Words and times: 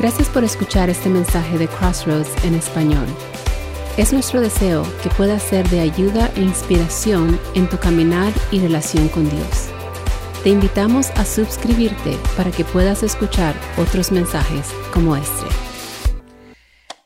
Gracias 0.00 0.30
por 0.30 0.44
escuchar 0.44 0.88
este 0.88 1.10
mensaje 1.10 1.58
de 1.58 1.68
Crossroads 1.68 2.42
en 2.46 2.54
español. 2.54 3.06
Es 3.98 4.14
nuestro 4.14 4.40
deseo 4.40 4.82
que 5.02 5.10
pueda 5.10 5.38
ser 5.38 5.68
de 5.68 5.80
ayuda 5.80 6.30
e 6.36 6.40
inspiración 6.40 7.38
en 7.54 7.68
tu 7.68 7.78
caminar 7.78 8.32
y 8.50 8.60
relación 8.60 9.10
con 9.10 9.28
Dios. 9.28 9.68
Te 10.42 10.48
invitamos 10.48 11.10
a 11.10 11.26
suscribirte 11.26 12.16
para 12.34 12.50
que 12.50 12.64
puedas 12.64 13.02
escuchar 13.02 13.54
otros 13.76 14.10
mensajes 14.10 14.72
como 14.90 15.16
este. 15.16 15.44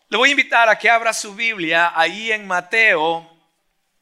Le 0.09 0.17
voy 0.17 0.29
a 0.29 0.31
invitar 0.31 0.69
a 0.69 0.79
que 0.79 0.89
abra 0.89 1.13
su 1.13 1.35
Biblia 1.35 1.93
ahí 1.97 2.31
en 2.31 2.47
Mateo 2.47 3.29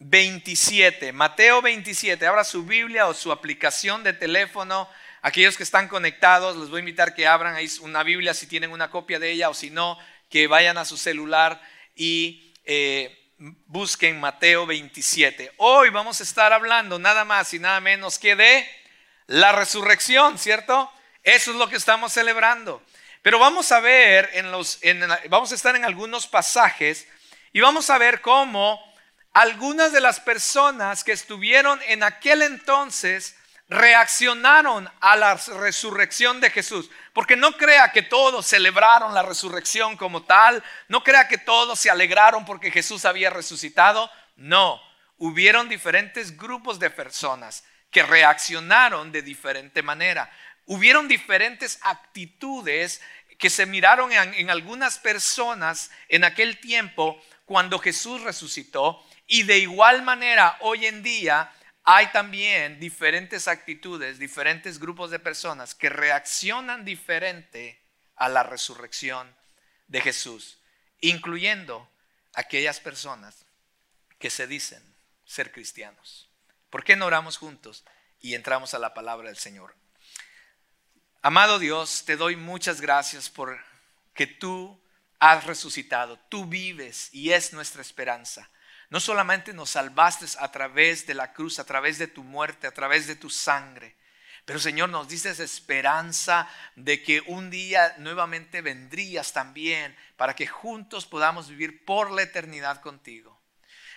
27. 0.00 1.14
Mateo 1.14 1.62
27, 1.62 2.26
abra 2.26 2.44
su 2.44 2.64
Biblia 2.64 3.06
o 3.06 3.14
su 3.14 3.32
aplicación 3.32 4.04
de 4.04 4.12
teléfono. 4.12 4.86
Aquellos 5.24 5.56
que 5.56 5.62
están 5.62 5.86
conectados, 5.86 6.56
les 6.56 6.68
voy 6.68 6.78
a 6.78 6.80
invitar 6.80 7.14
que 7.14 7.28
abran 7.28 7.54
ahí 7.54 7.70
una 7.80 8.02
Biblia 8.02 8.34
si 8.34 8.48
tienen 8.48 8.72
una 8.72 8.90
copia 8.90 9.20
de 9.20 9.30
ella 9.30 9.50
o 9.50 9.54
si 9.54 9.70
no, 9.70 9.96
que 10.28 10.48
vayan 10.48 10.78
a 10.78 10.84
su 10.84 10.96
celular 10.96 11.62
y 11.94 12.52
eh, 12.64 13.30
busquen 13.38 14.18
Mateo 14.18 14.66
27. 14.66 15.52
Hoy 15.58 15.90
vamos 15.90 16.18
a 16.18 16.24
estar 16.24 16.52
hablando 16.52 16.98
nada 16.98 17.24
más 17.24 17.54
y 17.54 17.60
nada 17.60 17.80
menos 17.80 18.18
que 18.18 18.34
de 18.34 18.68
la 19.28 19.52
resurrección, 19.52 20.38
¿cierto? 20.38 20.90
Eso 21.22 21.52
es 21.52 21.56
lo 21.56 21.68
que 21.68 21.76
estamos 21.76 22.12
celebrando. 22.12 22.82
Pero 23.22 23.38
vamos 23.38 23.70
a 23.70 23.78
ver, 23.78 24.28
en 24.32 24.50
los, 24.50 24.80
vamos 25.28 25.52
a 25.52 25.54
estar 25.54 25.76
en 25.76 25.84
algunos 25.84 26.26
pasajes 26.26 27.06
y 27.52 27.60
vamos 27.60 27.90
a 27.90 27.98
ver 27.98 28.22
cómo 28.22 28.82
algunas 29.32 29.92
de 29.92 30.00
las 30.00 30.18
personas 30.18 31.04
que 31.04 31.12
estuvieron 31.12 31.80
en 31.86 32.02
aquel 32.02 32.42
entonces 32.42 33.36
reaccionaron 33.72 34.90
a 35.00 35.16
la 35.16 35.34
resurrección 35.34 36.40
de 36.40 36.50
Jesús. 36.50 36.90
Porque 37.12 37.36
no 37.36 37.52
crea 37.52 37.92
que 37.92 38.02
todos 38.02 38.46
celebraron 38.46 39.14
la 39.14 39.22
resurrección 39.22 39.96
como 39.96 40.22
tal, 40.22 40.62
no 40.88 41.02
crea 41.02 41.28
que 41.28 41.38
todos 41.38 41.78
se 41.78 41.90
alegraron 41.90 42.44
porque 42.44 42.70
Jesús 42.70 43.04
había 43.04 43.30
resucitado. 43.30 44.10
No, 44.36 44.80
hubieron 45.18 45.68
diferentes 45.68 46.36
grupos 46.36 46.78
de 46.78 46.90
personas 46.90 47.64
que 47.90 48.02
reaccionaron 48.02 49.12
de 49.12 49.22
diferente 49.22 49.82
manera. 49.82 50.30
Hubieron 50.66 51.08
diferentes 51.08 51.78
actitudes 51.82 53.00
que 53.38 53.50
se 53.50 53.66
miraron 53.66 54.12
en, 54.12 54.50
algunas 54.50 54.98
personas 54.98 55.90
en 56.08 56.24
aquel 56.24 56.60
tiempo 56.60 57.20
cuando 57.44 57.78
Jesús 57.78 58.22
resucitó 58.22 59.04
y 59.26 59.42
de 59.42 59.58
igual 59.58 60.02
manera 60.02 60.56
hoy 60.60 60.86
en 60.86 61.02
día 61.02 61.50
hay 61.84 62.12
también 62.12 62.78
diferentes 62.78 63.48
actitudes, 63.48 64.18
diferentes 64.18 64.78
grupos 64.78 65.10
de 65.10 65.18
personas 65.18 65.74
que 65.74 65.88
reaccionan 65.88 66.84
diferente 66.84 67.80
a 68.16 68.28
la 68.28 68.42
resurrección 68.42 69.34
de 69.88 70.00
Jesús, 70.00 70.58
incluyendo 71.00 71.90
aquellas 72.34 72.80
personas 72.80 73.44
que 74.18 74.30
se 74.30 74.46
dicen 74.46 74.82
ser 75.24 75.50
cristianos. 75.50 76.30
¿Por 76.70 76.84
qué 76.84 76.94
no 76.94 77.06
oramos 77.06 77.36
juntos 77.36 77.84
y 78.20 78.34
entramos 78.34 78.74
a 78.74 78.78
la 78.78 78.94
palabra 78.94 79.28
del 79.28 79.36
Señor? 79.36 79.74
Amado 81.20 81.58
Dios, 81.58 82.04
te 82.04 82.16
doy 82.16 82.36
muchas 82.36 82.80
gracias 82.80 83.28
por 83.28 83.60
que 84.14 84.26
tú 84.26 84.80
has 85.18 85.44
resucitado, 85.44 86.18
tú 86.28 86.46
vives 86.46 87.08
y 87.12 87.32
es 87.32 87.52
nuestra 87.52 87.82
esperanza. 87.82 88.50
No 88.92 89.00
solamente 89.00 89.54
nos 89.54 89.70
salvaste 89.70 90.26
a 90.38 90.52
través 90.52 91.06
de 91.06 91.14
la 91.14 91.32
cruz, 91.32 91.58
a 91.58 91.64
través 91.64 91.96
de 91.96 92.08
tu 92.08 92.22
muerte, 92.22 92.66
a 92.66 92.74
través 92.74 93.06
de 93.06 93.16
tu 93.16 93.30
sangre, 93.30 93.96
pero 94.44 94.58
Señor 94.58 94.90
nos 94.90 95.08
dices 95.08 95.40
esperanza 95.40 96.46
de 96.76 97.02
que 97.02 97.22
un 97.22 97.48
día 97.48 97.94
nuevamente 97.96 98.60
vendrías 98.60 99.32
también 99.32 99.96
para 100.18 100.36
que 100.36 100.46
juntos 100.46 101.06
podamos 101.06 101.48
vivir 101.48 101.86
por 101.86 102.10
la 102.10 102.20
eternidad 102.20 102.82
contigo. 102.82 103.40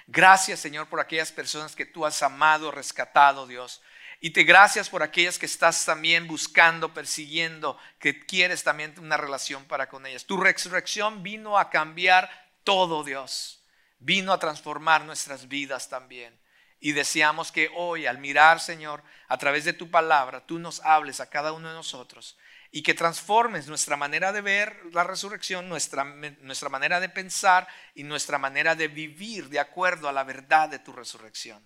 Gracias 0.08 0.62
Señor 0.62 0.88
por 0.88 1.02
aquellas 1.02 1.34
personas 1.34 1.76
que 1.76 1.86
tú 1.86 2.06
has 2.06 2.24
amado, 2.24 2.72
rescatado 2.72 3.48
Dios. 3.48 3.82
Y 4.22 4.30
te 4.30 4.46
gracias 4.46 4.90
por 4.90 5.04
aquellas 5.04 5.38
que 5.38 5.46
estás 5.46 5.84
también 5.84 6.26
buscando, 6.26 6.94
persiguiendo, 6.94 7.78
que 8.00 8.26
quieres 8.26 8.64
también 8.64 8.98
una 9.00 9.18
relación 9.18 9.66
para 9.66 9.90
con 9.90 10.06
ellas. 10.06 10.24
Tu 10.24 10.38
resurrección 10.38 11.22
vino 11.22 11.60
a 11.60 11.70
cambiar 11.70 12.30
todo 12.64 13.04
Dios 13.04 13.62
vino 14.00 14.34
a 14.34 14.40
transformar 14.40 15.06
nuestras 15.06 15.48
vidas 15.48 15.90
también. 15.90 16.40
Y 16.80 16.92
deseamos 16.92 17.52
que 17.52 17.72
hoy, 17.76 18.06
al 18.06 18.20
mirar, 18.20 18.60
Señor, 18.60 19.04
a 19.28 19.38
través 19.38 19.66
de 19.66 19.74
tu 19.74 19.90
palabra, 19.90 20.46
tú 20.46 20.60
nos 20.60 20.82
hables 20.82 21.20
a 21.20 21.30
cada 21.30 21.54
uno 21.54 21.70
de 21.70 21.76
nosotros 21.76 22.38
y 22.72 22.84
que 22.84 22.94
transformes 22.94 23.68
nuestra 23.68 23.96
manera 23.96 24.34
de 24.34 24.42
ver 24.42 24.78
la 24.92 25.06
resurrección, 25.06 25.70
nuestra, 25.70 26.04
nuestra 26.04 26.68
manera 26.68 27.00
de 27.00 27.08
pensar 27.08 27.68
y 27.94 28.04
nuestra 28.04 28.38
manera 28.38 28.76
de 28.76 28.90
vivir 28.90 29.48
de 29.48 29.60
acuerdo 29.60 30.10
a 30.10 30.12
la 30.12 30.26
verdad 30.26 30.68
de 30.68 30.80
tu 30.80 30.92
resurrección. 30.92 31.66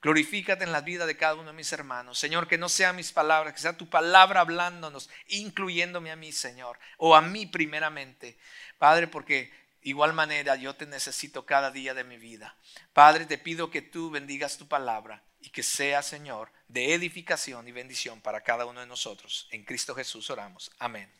Glorifícate 0.00 0.62
en 0.64 0.70
la 0.70 0.80
vida 0.80 1.06
de 1.06 1.16
cada 1.16 1.34
uno 1.34 1.50
de 1.50 1.52
mis 1.52 1.72
hermanos. 1.72 2.18
Señor, 2.18 2.46
que 2.46 2.58
no 2.58 2.68
sean 2.68 2.94
mis 2.94 3.12
palabras, 3.12 3.52
que 3.52 3.60
sea 3.60 3.76
tu 3.76 3.88
palabra 3.88 4.40
hablándonos, 4.40 5.10
incluyéndome 5.26 6.12
a 6.12 6.16
mí, 6.16 6.30
Señor, 6.30 6.78
o 6.98 7.16
a 7.16 7.20
mí 7.20 7.46
primeramente. 7.46 8.38
Padre, 8.78 9.08
porque 9.08 9.52
igual 9.82 10.12
manera 10.12 10.56
yo 10.56 10.74
te 10.74 10.86
necesito 10.86 11.46
cada 11.46 11.70
día 11.70 11.94
de 11.94 12.04
mi 12.04 12.16
vida. 12.16 12.56
Padre, 12.92 13.26
te 13.26 13.38
pido 13.38 13.70
que 13.70 13.82
tú 13.82 14.10
bendigas 14.10 14.58
tu 14.58 14.68
palabra 14.68 15.22
y 15.40 15.50
que 15.50 15.62
sea, 15.62 16.02
Señor, 16.02 16.50
de 16.68 16.94
edificación 16.94 17.66
y 17.68 17.72
bendición 17.72 18.20
para 18.20 18.42
cada 18.42 18.66
uno 18.66 18.80
de 18.80 18.86
nosotros. 18.86 19.48
En 19.50 19.64
Cristo 19.64 19.94
Jesús 19.94 20.30
oramos. 20.30 20.70
Amén 20.78 21.10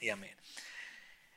y 0.00 0.08
amén. 0.08 0.36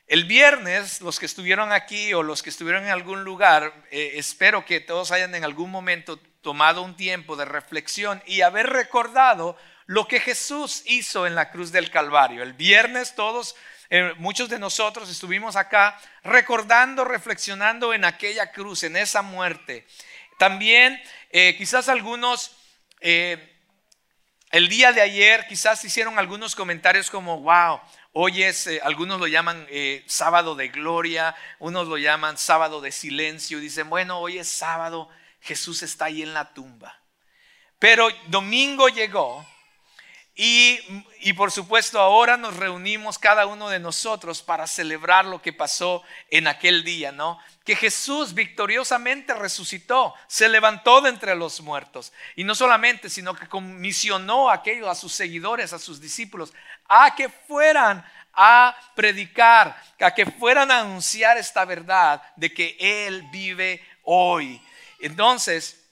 El 0.08 0.26
viernes, 0.26 1.02
los 1.02 1.20
que 1.20 1.28
estuvieron 1.28 1.72
aquí 1.72 2.16
o 2.16 2.24
los 2.24 2.42
que 2.42 2.50
estuvieron 2.50 2.84
en 2.84 2.90
algún 2.90 3.24
lugar, 3.24 3.86
eh, 3.92 4.14
espero 4.16 4.66
que 4.66 4.80
todos 4.80 5.12
hayan 5.12 5.36
en 5.36 5.44
algún 5.44 5.70
momento 5.70 6.18
tomado 6.42 6.82
un 6.82 6.96
tiempo 6.96 7.36
de 7.36 7.46
reflexión 7.46 8.24
y 8.26 8.42
haber 8.42 8.68
recordado 8.68 9.56
lo 9.86 10.08
que 10.08 10.20
Jesús 10.20 10.82
hizo 10.86 11.28
en 11.28 11.36
la 11.36 11.52
cruz 11.52 11.72
del 11.72 11.92
Calvario. 11.92 12.42
El 12.42 12.54
viernes 12.54 13.14
todos 13.14 13.56
eh, 13.92 14.14
muchos 14.18 14.50
de 14.50 14.60
nosotros 14.60 15.10
estuvimos 15.10 15.56
acá 15.56 16.00
recordando, 16.24 17.06
reflexionando 17.06 17.94
en 17.94 18.06
aquella 18.06 18.52
cruz, 18.52 18.84
en 18.84 18.96
esa 18.96 19.24
muerte. 19.24 19.88
También 20.38 21.02
eh, 21.32 21.56
quizás 21.58 21.90
algunos, 21.90 22.52
eh, 23.02 23.58
el 24.52 24.70
día 24.70 24.92
de 24.92 25.02
ayer 25.02 25.48
quizás 25.48 25.84
hicieron 25.84 26.20
algunos 26.20 26.56
comentarios 26.56 27.10
como, 27.10 27.40
wow, 27.42 27.82
hoy 28.14 28.44
es, 28.44 28.70
algunos 28.84 29.20
lo 29.20 29.26
llaman 29.26 29.68
sábado 30.06 30.56
de 30.56 30.68
gloria, 30.68 31.36
unos 31.58 31.88
lo 31.88 31.98
llaman 31.98 32.38
sábado 32.38 32.82
de 32.82 32.92
silencio, 32.92 33.60
dicen, 33.60 33.90
bueno, 33.90 34.20
hoy 34.20 34.38
es 34.38 34.48
sábado, 34.48 35.10
Jesús 35.42 35.82
está 35.82 36.06
ahí 36.06 36.22
en 36.22 36.36
la 36.36 36.54
tumba. 36.54 37.00
Pero 37.80 38.10
domingo 38.28 38.90
llegó 38.90 39.48
y, 40.42 41.34
por 41.34 41.52
supuesto 41.52 42.00
ahora 42.00 42.38
nos 42.38 42.56
reunimos 42.56 43.20
cada 43.20 43.46
uno 43.46 43.68
de 43.68 43.78
nosotros 43.78 44.42
para 44.42 44.68
celebrar 44.68 45.26
lo 45.26 45.42
que 45.42 45.52
pasó 45.52 46.02
en 46.32 46.48
aquel 46.48 46.86
día, 46.86 47.12
¿no? 47.12 47.38
Que 47.66 47.76
Jesús 47.76 48.34
victoriosamente 48.34 49.34
resucitó, 49.34 50.14
se 50.28 50.48
levantó 50.48 51.02
de 51.02 51.10
entre 51.10 51.36
los 51.36 51.60
muertos. 51.60 52.14
Y 52.38 52.46
no 52.46 52.56
solamente, 52.56 53.10
sino 53.10 53.34
que 53.34 53.50
comisionó 53.50 54.50
a 54.50 54.54
aquellos, 54.54 54.88
a 54.88 54.96
sus 54.96 55.12
seguidores, 55.12 55.74
a 55.74 55.80
sus 55.80 56.00
discípulos, 56.00 56.54
a 56.88 57.14
que 57.16 57.28
fueran 57.28 58.10
a 58.34 58.74
predicar, 58.96 59.78
a 60.00 60.14
que 60.14 60.26
fueran 60.26 60.72
a 60.72 60.80
anunciar 60.80 61.38
esta 61.38 61.66
verdad 61.66 62.22
de 62.38 62.54
que 62.54 62.78
Él 62.80 63.28
vive 63.30 63.86
hoy. 64.04 64.62
Entonces, 65.02 65.84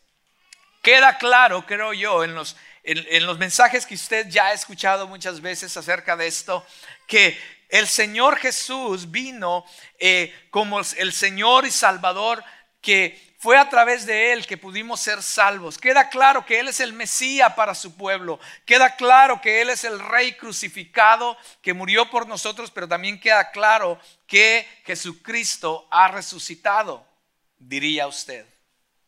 queda 0.82 1.18
claro, 1.18 1.66
creo 1.66 1.92
yo, 1.92 2.24
en 2.24 2.34
los 2.34 2.56
en, 2.88 3.26
los 3.26 3.38
mensajes 3.38 3.86
que 3.86 3.96
usted 3.96 4.28
ya 4.30 4.48
ha 4.48 4.54
escuchado 4.54 5.08
muchas 5.08 5.42
veces 5.42 5.76
acerca 5.76 6.16
de 6.16 6.28
esto, 6.28 6.66
que 7.06 7.38
el 7.68 7.86
Señor 7.86 8.38
Jesús 8.38 9.12
vino 9.12 9.66
eh, 10.00 10.34
como 10.52 10.80
el 10.80 11.12
Señor 11.12 11.66
y 11.66 11.72
Salvador 11.72 12.44
que 12.82 13.36
fue 13.40 13.58
a 13.58 13.70
través 13.70 14.06
de 14.06 14.32
Él 14.32 14.48
que 14.48 14.58
pudimos 14.58 15.02
ser 15.02 15.22
salvos. 15.22 15.78
Queda 15.78 16.10
claro 16.10 16.46
que 16.46 16.60
Él 16.60 16.70
es 16.70 16.80
el 16.80 16.94
Mesías 16.94 17.54
para 17.56 17.76
su 17.76 17.98
pueblo. 17.98 18.40
Queda 18.66 18.96
claro 18.96 19.42
que 19.42 19.62
Él 19.62 19.70
es 19.70 19.84
el 19.84 20.00
Rey 20.00 20.34
crucificado 20.34 21.38
que 21.62 21.74
murió 21.74 22.10
por 22.10 22.26
nosotros, 22.26 22.72
pero 22.72 22.88
también 22.88 23.20
queda 23.20 23.52
claro 23.52 24.00
que 24.26 24.66
Jesucristo 24.86 25.88
ha 25.92 26.08
resucitado, 26.08 27.06
diría 27.60 28.08
usted, 28.08 28.46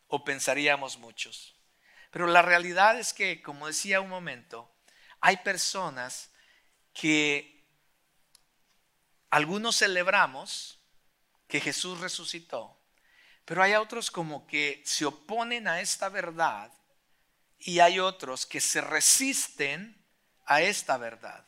o 0.06 0.22
pensaríamos 0.22 0.98
muchos. 0.98 1.59
Pero 2.10 2.26
la 2.26 2.42
realidad 2.42 2.98
es 2.98 3.12
que, 3.12 3.40
como 3.42 3.68
decía 3.68 4.00
un 4.00 4.08
momento, 4.08 4.70
hay 5.20 5.38
personas 5.38 6.30
que 6.92 7.64
algunos 9.30 9.78
celebramos 9.78 10.80
que 11.46 11.60
Jesús 11.60 12.00
resucitó, 12.00 12.76
pero 13.44 13.62
hay 13.62 13.74
otros 13.74 14.10
como 14.10 14.46
que 14.46 14.82
se 14.84 15.04
oponen 15.04 15.68
a 15.68 15.80
esta 15.80 16.08
verdad 16.08 16.72
y 17.58 17.80
hay 17.80 18.00
otros 18.00 18.46
que 18.46 18.60
se 18.60 18.80
resisten 18.80 20.04
a 20.46 20.62
esta 20.62 20.96
verdad. 20.96 21.44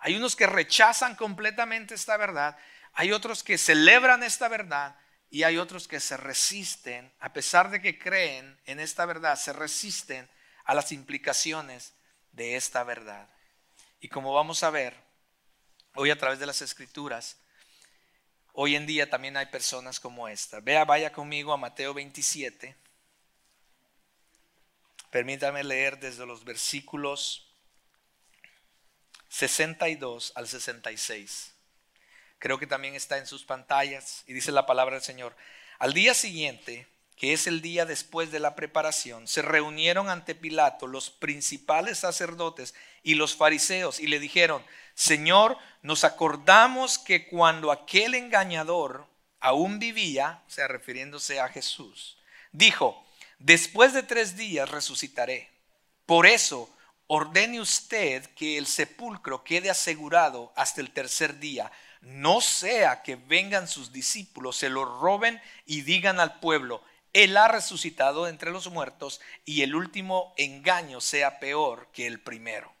Hay 0.00 0.16
unos 0.16 0.34
que 0.34 0.46
rechazan 0.46 1.14
completamente 1.14 1.94
esta 1.94 2.16
verdad, 2.16 2.58
hay 2.92 3.12
otros 3.12 3.42
que 3.42 3.56
celebran 3.56 4.22
esta 4.22 4.48
verdad 4.48 4.96
y 5.32 5.44
hay 5.44 5.56
otros 5.56 5.88
que 5.88 5.98
se 5.98 6.18
resisten, 6.18 7.10
a 7.18 7.32
pesar 7.32 7.70
de 7.70 7.80
que 7.80 7.98
creen 7.98 8.60
en 8.66 8.78
esta 8.78 9.06
verdad, 9.06 9.34
se 9.36 9.54
resisten 9.54 10.28
a 10.66 10.74
las 10.74 10.92
implicaciones 10.92 11.94
de 12.32 12.56
esta 12.56 12.84
verdad. 12.84 13.30
Y 13.98 14.10
como 14.10 14.34
vamos 14.34 14.62
a 14.62 14.68
ver 14.68 14.94
hoy 15.94 16.10
a 16.10 16.18
través 16.18 16.38
de 16.38 16.44
las 16.44 16.60
escrituras, 16.60 17.38
hoy 18.52 18.76
en 18.76 18.84
día 18.84 19.08
también 19.08 19.38
hay 19.38 19.46
personas 19.46 19.98
como 20.00 20.28
esta. 20.28 20.60
Vea, 20.60 20.84
vaya 20.84 21.10
conmigo 21.14 21.54
a 21.54 21.56
Mateo 21.56 21.94
27. 21.94 22.76
Permítame 25.10 25.64
leer 25.64 25.98
desde 25.98 26.26
los 26.26 26.44
versículos 26.44 27.48
62 29.30 30.34
al 30.34 30.46
66. 30.46 31.51
Creo 32.42 32.58
que 32.58 32.66
también 32.66 32.96
está 32.96 33.18
en 33.18 33.28
sus 33.28 33.44
pantallas 33.44 34.24
y 34.26 34.32
dice 34.32 34.50
la 34.50 34.66
palabra 34.66 34.96
del 34.96 35.04
Señor. 35.04 35.36
Al 35.78 35.94
día 35.94 36.12
siguiente, 36.12 36.88
que 37.14 37.32
es 37.32 37.46
el 37.46 37.62
día 37.62 37.86
después 37.86 38.32
de 38.32 38.40
la 38.40 38.56
preparación, 38.56 39.28
se 39.28 39.42
reunieron 39.42 40.08
ante 40.08 40.34
Pilato 40.34 40.88
los 40.88 41.08
principales 41.08 41.98
sacerdotes 41.98 42.74
y 43.04 43.14
los 43.14 43.36
fariseos 43.36 44.00
y 44.00 44.08
le 44.08 44.18
dijeron, 44.18 44.60
Señor, 44.94 45.56
nos 45.82 46.02
acordamos 46.02 46.98
que 46.98 47.28
cuando 47.28 47.70
aquel 47.70 48.16
engañador 48.16 49.06
aún 49.38 49.78
vivía, 49.78 50.42
o 50.48 50.50
sea, 50.50 50.66
refiriéndose 50.66 51.38
a 51.38 51.46
Jesús, 51.46 52.18
dijo, 52.50 53.06
después 53.38 53.92
de 53.92 54.02
tres 54.02 54.36
días 54.36 54.68
resucitaré. 54.68 55.48
Por 56.06 56.26
eso, 56.26 56.68
ordene 57.06 57.60
usted 57.60 58.26
que 58.34 58.58
el 58.58 58.66
sepulcro 58.66 59.44
quede 59.44 59.70
asegurado 59.70 60.52
hasta 60.56 60.80
el 60.80 60.90
tercer 60.90 61.38
día. 61.38 61.70
No 62.02 62.40
sea 62.40 63.02
que 63.02 63.16
vengan 63.16 63.68
sus 63.68 63.92
discípulos, 63.92 64.56
se 64.56 64.68
lo 64.68 64.84
roben 65.00 65.40
y 65.64 65.82
digan 65.82 66.18
al 66.18 66.40
pueblo, 66.40 66.82
Él 67.12 67.36
ha 67.36 67.46
resucitado 67.46 68.26
entre 68.26 68.50
los 68.50 68.68
muertos 68.70 69.20
y 69.44 69.62
el 69.62 69.74
último 69.76 70.34
engaño 70.36 71.00
sea 71.00 71.38
peor 71.38 71.88
que 71.92 72.06
el 72.06 72.20
primero. 72.20 72.72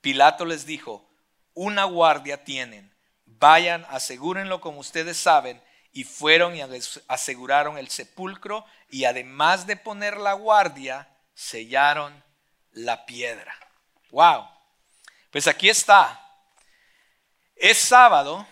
Pilato 0.00 0.46
les 0.46 0.64
dijo, 0.64 1.06
una 1.52 1.84
guardia 1.84 2.44
tienen, 2.44 2.94
vayan, 3.26 3.86
asegúrenlo 3.90 4.60
como 4.62 4.80
ustedes 4.80 5.18
saben, 5.18 5.62
y 5.92 6.04
fueron 6.04 6.56
y 6.56 6.62
aseguraron 7.08 7.78
el 7.78 7.88
sepulcro 7.88 8.64
y 8.90 9.04
además 9.04 9.66
de 9.66 9.76
poner 9.76 10.16
la 10.16 10.32
guardia, 10.34 11.08
sellaron 11.34 12.22
la 12.72 13.04
piedra. 13.06 13.54
Wow. 14.10 14.46
Pues 15.30 15.46
aquí 15.46 15.68
está. 15.68 16.25
Es 17.56 17.78
sábado, 17.78 18.46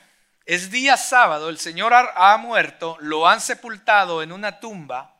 es 0.46 0.70
día 0.70 0.96
sábado, 0.96 1.50
el 1.50 1.58
Señor 1.58 1.92
ha, 1.94 2.36
muerto, 2.38 2.96
lo 3.00 3.28
han 3.28 3.40
sepultado 3.40 4.22
en 4.22 4.32
una 4.32 4.60
tumba 4.60 5.14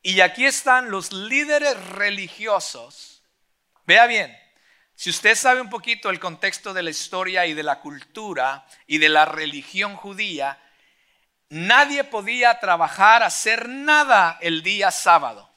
y 0.00 0.20
aquí 0.20 0.46
están 0.46 0.90
los 0.90 1.12
líderes 1.12 1.76
religiosos. 1.88 3.22
Vea 3.84 4.06
bien, 4.06 4.36
si 4.94 5.10
usted 5.10 5.34
sabe 5.34 5.60
un 5.60 5.70
poquito 5.70 6.08
el 6.08 6.20
contexto 6.20 6.72
de 6.72 6.84
la 6.84 6.90
historia 6.90 7.46
y 7.46 7.54
de 7.54 7.64
la 7.64 7.80
cultura 7.80 8.64
y 8.86 8.98
de 8.98 9.08
la 9.08 9.24
religión 9.24 9.96
judía, 9.96 10.62
nadie 11.48 12.04
podía 12.04 12.60
trabajar, 12.60 13.24
hacer 13.24 13.68
nada 13.68 14.38
el 14.40 14.62
día 14.62 14.92
sábado. 14.92 15.49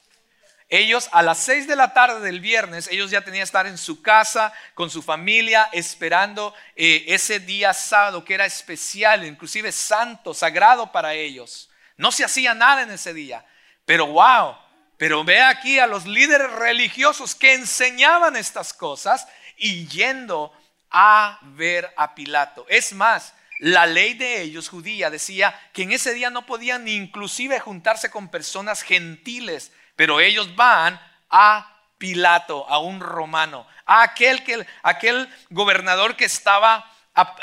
Ellos 0.68 1.08
a 1.12 1.22
las 1.22 1.38
seis 1.38 1.66
de 1.66 1.76
la 1.76 1.92
tarde 1.92 2.20
del 2.20 2.40
viernes, 2.40 2.88
ellos 2.90 3.10
ya 3.10 3.20
tenían 3.20 3.42
que 3.42 3.44
estar 3.44 3.66
en 3.66 3.78
su 3.78 4.02
casa 4.02 4.52
con 4.74 4.90
su 4.90 5.02
familia 5.02 5.68
esperando 5.72 6.54
eh, 6.74 7.04
ese 7.08 7.38
día 7.38 7.74
sábado 7.74 8.24
que 8.24 8.34
era 8.34 8.46
especial, 8.46 9.24
inclusive 9.24 9.70
santo, 9.72 10.32
sagrado 10.32 10.90
para 10.90 11.14
ellos. 11.14 11.70
No 11.96 12.10
se 12.10 12.24
hacía 12.24 12.54
nada 12.54 12.82
en 12.82 12.90
ese 12.90 13.12
día. 13.12 13.44
Pero 13.84 14.06
wow, 14.06 14.56
pero 14.96 15.24
ve 15.24 15.42
aquí 15.42 15.78
a 15.78 15.86
los 15.86 16.06
líderes 16.06 16.50
religiosos 16.52 17.34
que 17.34 17.54
enseñaban 17.54 18.36
estas 18.36 18.72
cosas 18.72 19.28
y 19.56 19.86
yendo 19.86 20.52
a 20.90 21.38
ver 21.42 21.92
a 21.96 22.14
Pilato. 22.14 22.64
Es 22.68 22.92
más, 22.92 23.34
la 23.58 23.86
ley 23.86 24.14
de 24.14 24.40
ellos 24.42 24.68
judía 24.68 25.10
decía 25.10 25.58
que 25.72 25.82
en 25.82 25.92
ese 25.92 26.14
día 26.14 26.30
no 26.30 26.46
podían 26.46 26.88
inclusive 26.88 27.60
juntarse 27.60 28.10
con 28.10 28.28
personas 28.28 28.82
gentiles 28.82 29.72
pero 29.96 30.20
ellos 30.20 30.54
van 30.56 31.00
a 31.30 31.70
Pilato, 31.98 32.68
a 32.68 32.78
un 32.78 33.00
romano, 33.00 33.66
a 33.86 34.02
aquel, 34.02 34.44
que, 34.44 34.66
aquel 34.82 35.28
gobernador 35.50 36.16
que 36.16 36.24
estaba 36.24 36.90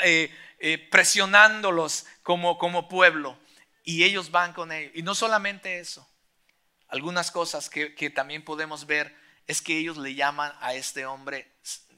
eh, 0.02 0.32
eh, 0.58 0.78
presionándolos 0.90 2.06
como, 2.22 2.58
como 2.58 2.88
pueblo. 2.88 3.36
Y 3.82 4.04
ellos 4.04 4.30
van 4.30 4.52
con 4.52 4.70
ellos. 4.70 4.92
Y 4.94 5.02
no 5.02 5.14
solamente 5.14 5.80
eso, 5.80 6.08
algunas 6.88 7.30
cosas 7.30 7.68
que, 7.68 7.94
que 7.94 8.10
también 8.10 8.44
podemos 8.44 8.86
ver 8.86 9.16
es 9.46 9.60
que 9.60 9.76
ellos 9.76 9.96
le 9.96 10.14
llaman 10.14 10.52
a 10.60 10.74
este 10.74 11.06
hombre 11.06 11.52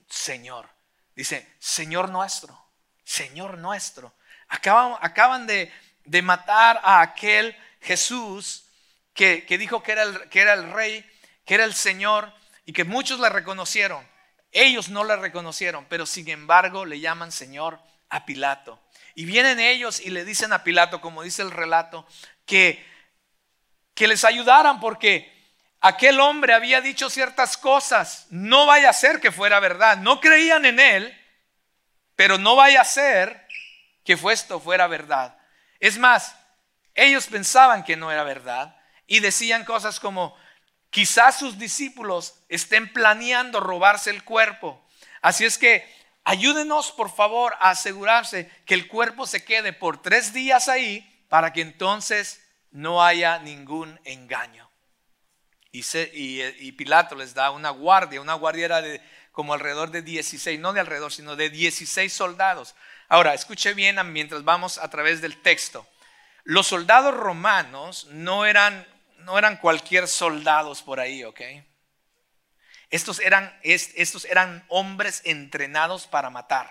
Señor. 0.08 0.70
Dice, 1.14 1.46
Señor 1.58 2.08
nuestro, 2.08 2.58
Señor 3.04 3.58
nuestro. 3.58 4.14
Acaban, 4.48 4.96
acaban 5.00 5.46
de, 5.46 5.72
de 6.04 6.22
matar 6.22 6.80
a 6.82 7.00
aquel 7.00 7.56
Jesús 7.80 8.63
que, 9.14 9.58
dijo 9.58 9.82
que 9.82 9.92
era, 9.92 10.02
el, 10.02 10.28
que 10.28 10.40
era 10.40 10.52
el 10.54 10.72
rey, 10.72 11.08
que 11.46 11.54
era 11.54 11.64
el 11.64 11.74
Señor 11.74 12.32
y 12.66 12.72
que 12.72 12.84
muchos 12.84 13.20
le 13.20 13.28
reconocieron. 13.28 14.06
Ellos 14.50 14.88
no 14.88 15.04
le 15.04 15.16
reconocieron, 15.16 15.86
pero 15.88 16.04
sin 16.04 16.28
embargo 16.28 16.84
le 16.84 17.00
llaman 17.00 17.32
Señor 17.32 17.80
a 18.08 18.26
Pilato. 18.26 18.80
Y 19.14 19.24
vienen 19.24 19.60
ellos 19.60 20.00
y 20.00 20.10
le 20.10 20.24
dicen 20.24 20.52
a 20.52 20.64
Pilato, 20.64 21.00
como 21.00 21.22
dice 21.22 21.42
el 21.42 21.52
relato, 21.52 22.06
que, 22.44 22.84
que 23.94 24.08
les 24.08 24.24
ayudaran 24.24 24.80
porque 24.80 25.32
aquel 25.80 26.18
hombre 26.20 26.52
había 26.52 26.80
dicho 26.80 27.08
ciertas 27.08 27.56
cosas. 27.56 28.26
No 28.30 28.66
vaya 28.66 28.90
a 28.90 28.94
ser 28.94 29.20
que 29.20 29.30
fuera 29.30 29.60
verdad. 29.60 29.98
No 29.98 30.20
creían 30.20 30.64
en 30.64 30.80
él, 30.80 31.20
pero 32.16 32.38
no 32.38 32.56
vaya 32.56 32.80
a 32.80 32.84
ser 32.84 33.46
que 34.04 34.18
esto 34.32 34.58
fuera 34.58 34.88
verdad. 34.88 35.38
Es 35.78 35.98
más, 35.98 36.36
ellos 36.94 37.26
pensaban 37.26 37.84
que 37.84 37.96
no 37.96 38.10
era 38.10 38.24
verdad 38.24 38.76
y 39.06 39.20
decían 39.20 39.64
cosas 39.64 40.00
como, 40.00 40.36
quizás 40.90 41.38
sus 41.38 41.58
discípulos 41.58 42.34
estén 42.48 42.92
planeando 42.92 43.60
robarse 43.60 44.10
el 44.10 44.24
cuerpo. 44.24 44.82
Así 45.20 45.44
es 45.44 45.58
que 45.58 45.84
ayúdenos 46.24 46.92
por 46.92 47.14
favor 47.14 47.54
a 47.60 47.70
asegurarse 47.70 48.50
que 48.64 48.74
el 48.74 48.88
cuerpo 48.88 49.26
se 49.26 49.44
quede 49.44 49.72
por 49.72 50.00
tres 50.00 50.32
días 50.32 50.68
ahí 50.68 51.26
para 51.28 51.52
que 51.52 51.62
entonces 51.62 52.42
no 52.70 53.02
haya 53.02 53.38
ningún 53.38 53.98
engaño. 54.04 54.70
Y, 55.72 56.72
Pilato 56.72 57.16
les 57.16 57.34
da 57.34 57.50
una 57.50 57.70
guardia, 57.70 58.20
una 58.20 58.34
guardia 58.34 58.66
era 58.66 58.82
de 58.82 59.00
como 59.32 59.52
alrededor 59.52 59.90
de 59.90 60.02
16, 60.02 60.60
no 60.60 60.72
de 60.72 60.78
alrededor, 60.78 61.12
sino 61.12 61.34
de 61.34 61.50
16 61.50 62.12
soldados. 62.12 62.76
Ahora, 63.08 63.34
escuche 63.34 63.74
bien 63.74 63.96
mientras 64.12 64.44
vamos 64.44 64.78
a 64.78 64.88
través 64.88 65.20
del 65.20 65.42
texto. 65.42 65.84
Los 66.44 66.68
soldados 66.68 67.14
romanos 67.14 68.06
no 68.12 68.46
eran 68.46 68.86
no 69.24 69.38
eran 69.38 69.56
cualquier 69.56 70.08
soldados 70.08 70.82
por 70.82 71.00
ahí, 71.00 71.24
¿ok? 71.24 71.40
Estos 72.90 73.18
eran, 73.18 73.58
estos 73.62 74.24
eran 74.24 74.64
hombres 74.68 75.22
entrenados 75.24 76.06
para 76.06 76.30
matar. 76.30 76.70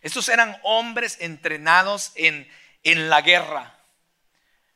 Estos 0.00 0.28
eran 0.28 0.58
hombres 0.62 1.18
entrenados 1.20 2.12
en, 2.14 2.50
en 2.84 3.10
la 3.10 3.20
guerra. 3.20 3.78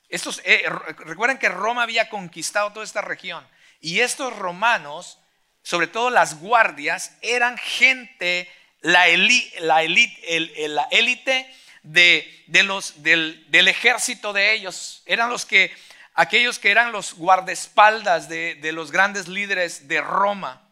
Estos, 0.08 0.42
eh, 0.44 0.64
recuerden 0.98 1.38
que 1.38 1.48
Roma 1.48 1.82
había 1.82 2.10
conquistado 2.10 2.72
toda 2.72 2.84
esta 2.84 3.00
región. 3.00 3.46
Y 3.80 4.00
estos 4.00 4.36
romanos, 4.36 5.18
sobre 5.62 5.86
todo 5.86 6.10
las 6.10 6.40
guardias, 6.40 7.16
eran 7.22 7.56
gente, 7.56 8.50
la 8.80 9.08
élite 9.08 9.60
la 9.60 9.82
la 9.82 10.88
élite 10.90 11.54
de, 11.82 12.44
de 12.48 13.42
del 13.48 13.68
ejército 13.68 14.32
de 14.32 14.52
ellos. 14.52 15.02
Eran 15.06 15.30
los 15.30 15.46
que 15.46 15.72
aquellos 16.14 16.58
que 16.58 16.70
eran 16.70 16.92
los 16.92 17.14
guardaespaldas 17.14 18.28
de, 18.28 18.70
los 18.72 18.90
grandes 18.90 19.28
líderes 19.28 19.88
de 19.88 20.00
Roma. 20.00 20.62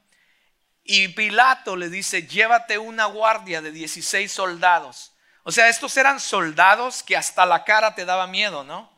Y 0.85 1.09
Pilato 1.09 1.77
le 1.77 1.89
dice, 1.89 2.27
llévate 2.27 2.79
una 2.79 3.07
guardia 3.07 3.61
de 3.61 3.73
16 3.73 4.31
soldados. 4.31 5.13
O 5.45 5.53
sea, 5.53 5.69
estos 5.69 5.97
eran 5.97 6.21
soldados 6.21 7.03
que 7.03 7.17
hasta 7.17 7.45
la 7.45 7.65
cara 7.65 7.95
te 7.95 8.05
daba 8.05 8.27
miedo, 8.27 8.65
¿no? 8.65 8.91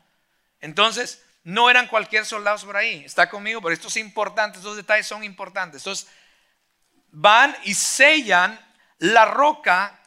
Entonces, 0.61 1.23
no 1.43 1.69
eran 1.69 1.87
cualquier 1.87 2.25
soldados 2.25 2.63
por 2.63 2.77
ahí. 2.77 3.03
Está 3.03 3.29
conmigo, 3.29 3.61
pero 3.61 3.73
esto 3.73 3.87
es 3.87 3.97
importante, 3.97 4.57
estos 4.57 4.75
detalles 4.75 5.07
son 5.07 5.23
importantes. 5.23 5.81
Entonces, 5.81 6.07
van 7.11 7.55
y 7.63 7.73
sellan 7.73 8.59
la 8.99 9.25
roca, 9.25 9.99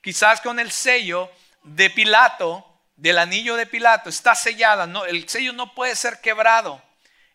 quizás 0.00 0.40
con 0.40 0.58
el 0.58 0.70
sello 0.70 1.30
de 1.62 1.90
Pilato, 1.90 2.75
del 2.96 3.18
anillo 3.18 3.56
de 3.56 3.66
Pilato 3.66 4.08
está 4.08 4.34
sellada, 4.34 4.86
no, 4.86 5.04
el 5.04 5.28
sello 5.28 5.52
no 5.52 5.74
puede 5.74 5.94
ser 5.94 6.20
quebrado. 6.20 6.82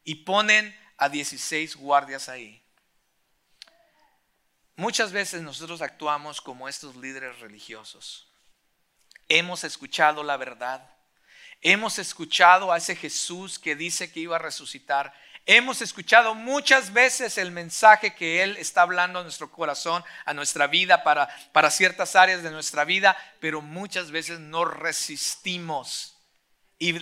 Y 0.04 0.16
ponen 0.16 0.76
a 0.98 1.10
16 1.10 1.76
guardias 1.76 2.30
ahí. 2.30 2.62
muchas 4.76 5.12
veces 5.12 5.44
nosotros 5.44 5.82
actuamos 5.84 6.42
como 6.42 6.68
estos 6.68 6.96
líderes 6.96 7.40
religiosos. 7.40 8.28
Hemos 9.30 9.64
escuchado 9.64 10.24
la 10.24 10.38
verdad. 10.38 10.90
Hemos 11.62 12.00
escuchado 12.00 12.72
a 12.72 12.78
ese 12.78 12.96
Jesús 12.96 13.60
que 13.60 13.76
dice 13.76 14.12
que 14.12 14.22
iba 14.22 14.38
a 14.38 14.40
resucitar. 14.40 15.14
Hemos 15.46 15.82
escuchado 15.82 16.36
muchas 16.36 16.94
veces 16.94 17.38
el 17.38 17.52
mensaje 17.52 18.14
que 18.14 18.44
Él 18.44 18.58
está 18.58 18.84
hablando 18.84 19.20
a 19.20 19.24
nuestro 19.24 19.52
corazón, 19.52 20.04
a 20.26 20.34
nuestra 20.34 20.68
vida, 20.68 21.04
para, 21.04 21.28
para 21.52 21.72
ciertas 21.72 22.16
áreas 22.16 22.44
de 22.44 22.52
nuestra 22.52 22.86
vida, 22.86 23.18
pero 23.40 23.62
muchas 23.62 24.12
veces 24.12 24.40
no 24.40 24.66
resistimos. 24.66 26.16
Y, 26.78 26.96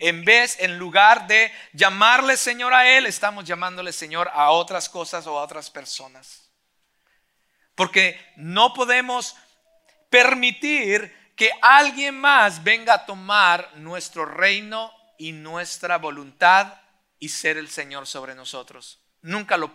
en 0.00 0.24
vez, 0.24 0.56
en 0.60 0.78
lugar 0.78 1.26
de 1.26 1.50
llamarle 1.72 2.36
Señor 2.36 2.74
a 2.74 2.88
Él, 2.88 3.06
estamos 3.06 3.44
llamándole 3.44 3.92
Señor 3.92 4.30
a 4.32 4.50
otras 4.50 4.88
cosas 4.88 5.26
o 5.26 5.38
a 5.38 5.42
otras 5.42 5.70
personas. 5.70 6.50
Porque 7.74 8.18
no 8.36 8.74
podemos 8.74 9.36
permitir 10.10 11.14
que 11.34 11.50
alguien 11.60 12.18
más 12.18 12.62
venga 12.62 12.94
a 12.94 13.06
tomar 13.06 13.70
nuestro 13.76 14.24
reino 14.24 14.92
y 15.18 15.32
nuestra 15.32 15.98
voluntad 15.98 16.74
y 17.18 17.28
ser 17.28 17.56
el 17.56 17.68
Señor 17.68 18.06
sobre 18.06 18.34
nosotros. 18.34 19.00
Nunca 19.22 19.56
lo, 19.56 19.72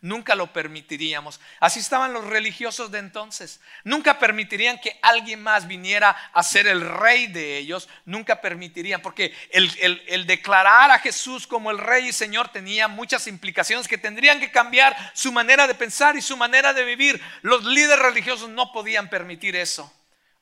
nunca 0.00 0.34
lo 0.34 0.52
permitiríamos. 0.52 1.40
Así 1.58 1.80
estaban 1.80 2.12
los 2.12 2.26
religiosos 2.26 2.90
de 2.90 2.98
entonces. 2.98 3.60
Nunca 3.84 4.18
permitirían 4.18 4.78
que 4.78 4.98
alguien 5.02 5.42
más 5.42 5.66
viniera 5.66 6.10
a 6.10 6.42
ser 6.42 6.66
el 6.66 6.80
rey 6.80 7.28
de 7.28 7.58
ellos. 7.58 7.88
Nunca 8.04 8.40
permitirían, 8.40 9.00
porque 9.00 9.34
el, 9.50 10.02
el 10.06 10.26
declarar 10.26 10.90
a 10.90 10.98
Jesús 10.98 11.46
como 11.46 11.70
el 11.70 11.78
rey 11.78 12.08
y 12.08 12.12
Señor 12.12 12.48
tenía 12.48 12.88
muchas 12.88 13.26
implicaciones 13.26 13.88
que 13.88 13.98
tendrían 13.98 14.40
que 14.40 14.50
cambiar 14.50 14.96
su 15.14 15.32
manera 15.32 15.66
de 15.66 15.74
pensar 15.74 16.16
y 16.16 16.22
su 16.22 16.36
manera 16.36 16.72
de 16.72 16.84
vivir. 16.84 17.22
Los 17.42 17.64
líderes 17.64 18.04
religiosos 18.04 18.50
no 18.50 18.72
podían 18.72 19.08
permitir 19.08 19.56
eso. 19.56 19.92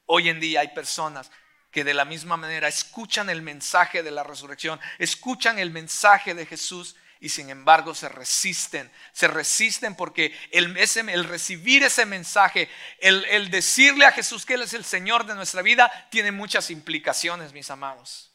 Hoy 0.07 0.31
en 0.31 0.41
día 0.41 0.61
hay 0.61 0.69
personas 0.69 1.31
que 1.79 1.85
de 1.85 1.95
la 1.95 2.05
misma 2.05 2.37
manera 2.37 2.67
escuchan 2.67 3.31
el 3.31 3.41
mensaje 3.41 4.03
de 4.03 4.11
la 4.11 4.25
resurrección, 4.25 4.81
escuchan 4.99 5.61
el 5.61 5.71
mensaje 5.71 6.35
de 6.35 6.45
Jesús 6.45 6.97
y 7.21 7.29
sin 7.29 7.51
embargo 7.51 7.95
se 7.95 8.09
resisten, 8.09 8.91
se 9.13 9.29
resisten 9.29 9.95
porque 9.95 10.37
el, 10.51 10.75
recibir 11.29 11.85
ese 11.85 12.05
mensaje, 12.05 12.69
el 12.99 13.49
decirle 13.53 14.07
a 14.07 14.11
Jesús 14.11 14.45
que 14.45 14.55
Él 14.55 14.63
es 14.63 14.75
el 14.75 14.85
Señor 14.85 15.25
de 15.25 15.37
nuestra 15.37 15.63
vida, 15.63 15.89
tiene 16.11 16.33
muchas 16.33 16.69
implicaciones, 16.73 17.53
mis 17.53 17.71
amados. 17.71 18.33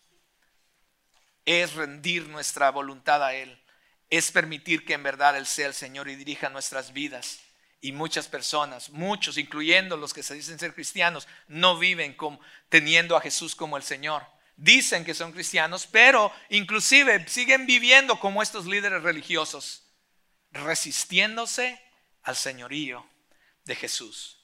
Es 1.43 1.73
rendir 1.73 2.29
nuestra 2.29 2.71
voluntad 2.71 3.21
a 3.25 3.33
Él, 3.33 3.61
es 4.09 4.31
permitir 4.31 4.85
que 4.85 4.93
en 4.93 5.03
verdad 5.03 5.35
Él 5.35 5.47
sea 5.47 5.67
el 5.67 5.73
Señor 5.73 6.07
y 6.07 6.15
dirija 6.15 6.47
nuestras 6.47 6.93
vidas. 6.93 7.41
Y 7.83 7.91
muchas 7.91 8.29
personas, 8.29 8.91
muchos, 8.91 9.37
incluyendo 9.37 9.97
los 9.97 10.13
que 10.13 10.23
se 10.23 10.35
dicen 10.35 10.57
ser 10.57 10.73
cristianos, 10.73 11.27
no 11.49 11.77
viven 11.77 12.13
como, 12.13 12.39
teniendo 12.69 13.17
a 13.17 13.19
Jesús 13.19 13.55
como 13.57 13.75
el 13.75 13.83
Señor. 13.83 14.25
Dicen 14.55 15.03
que 15.03 15.13
son 15.13 15.33
cristianos, 15.33 15.85
pero 15.85 16.31
inclusive 16.47 17.27
siguen 17.27 17.65
viviendo 17.65 18.17
como 18.21 18.41
estos 18.41 18.67
líderes 18.67 19.03
religiosos, 19.03 19.83
resistiéndose 20.51 21.77
al 22.21 22.37
señorío 22.37 23.05
de 23.65 23.75
Jesús. 23.75 24.37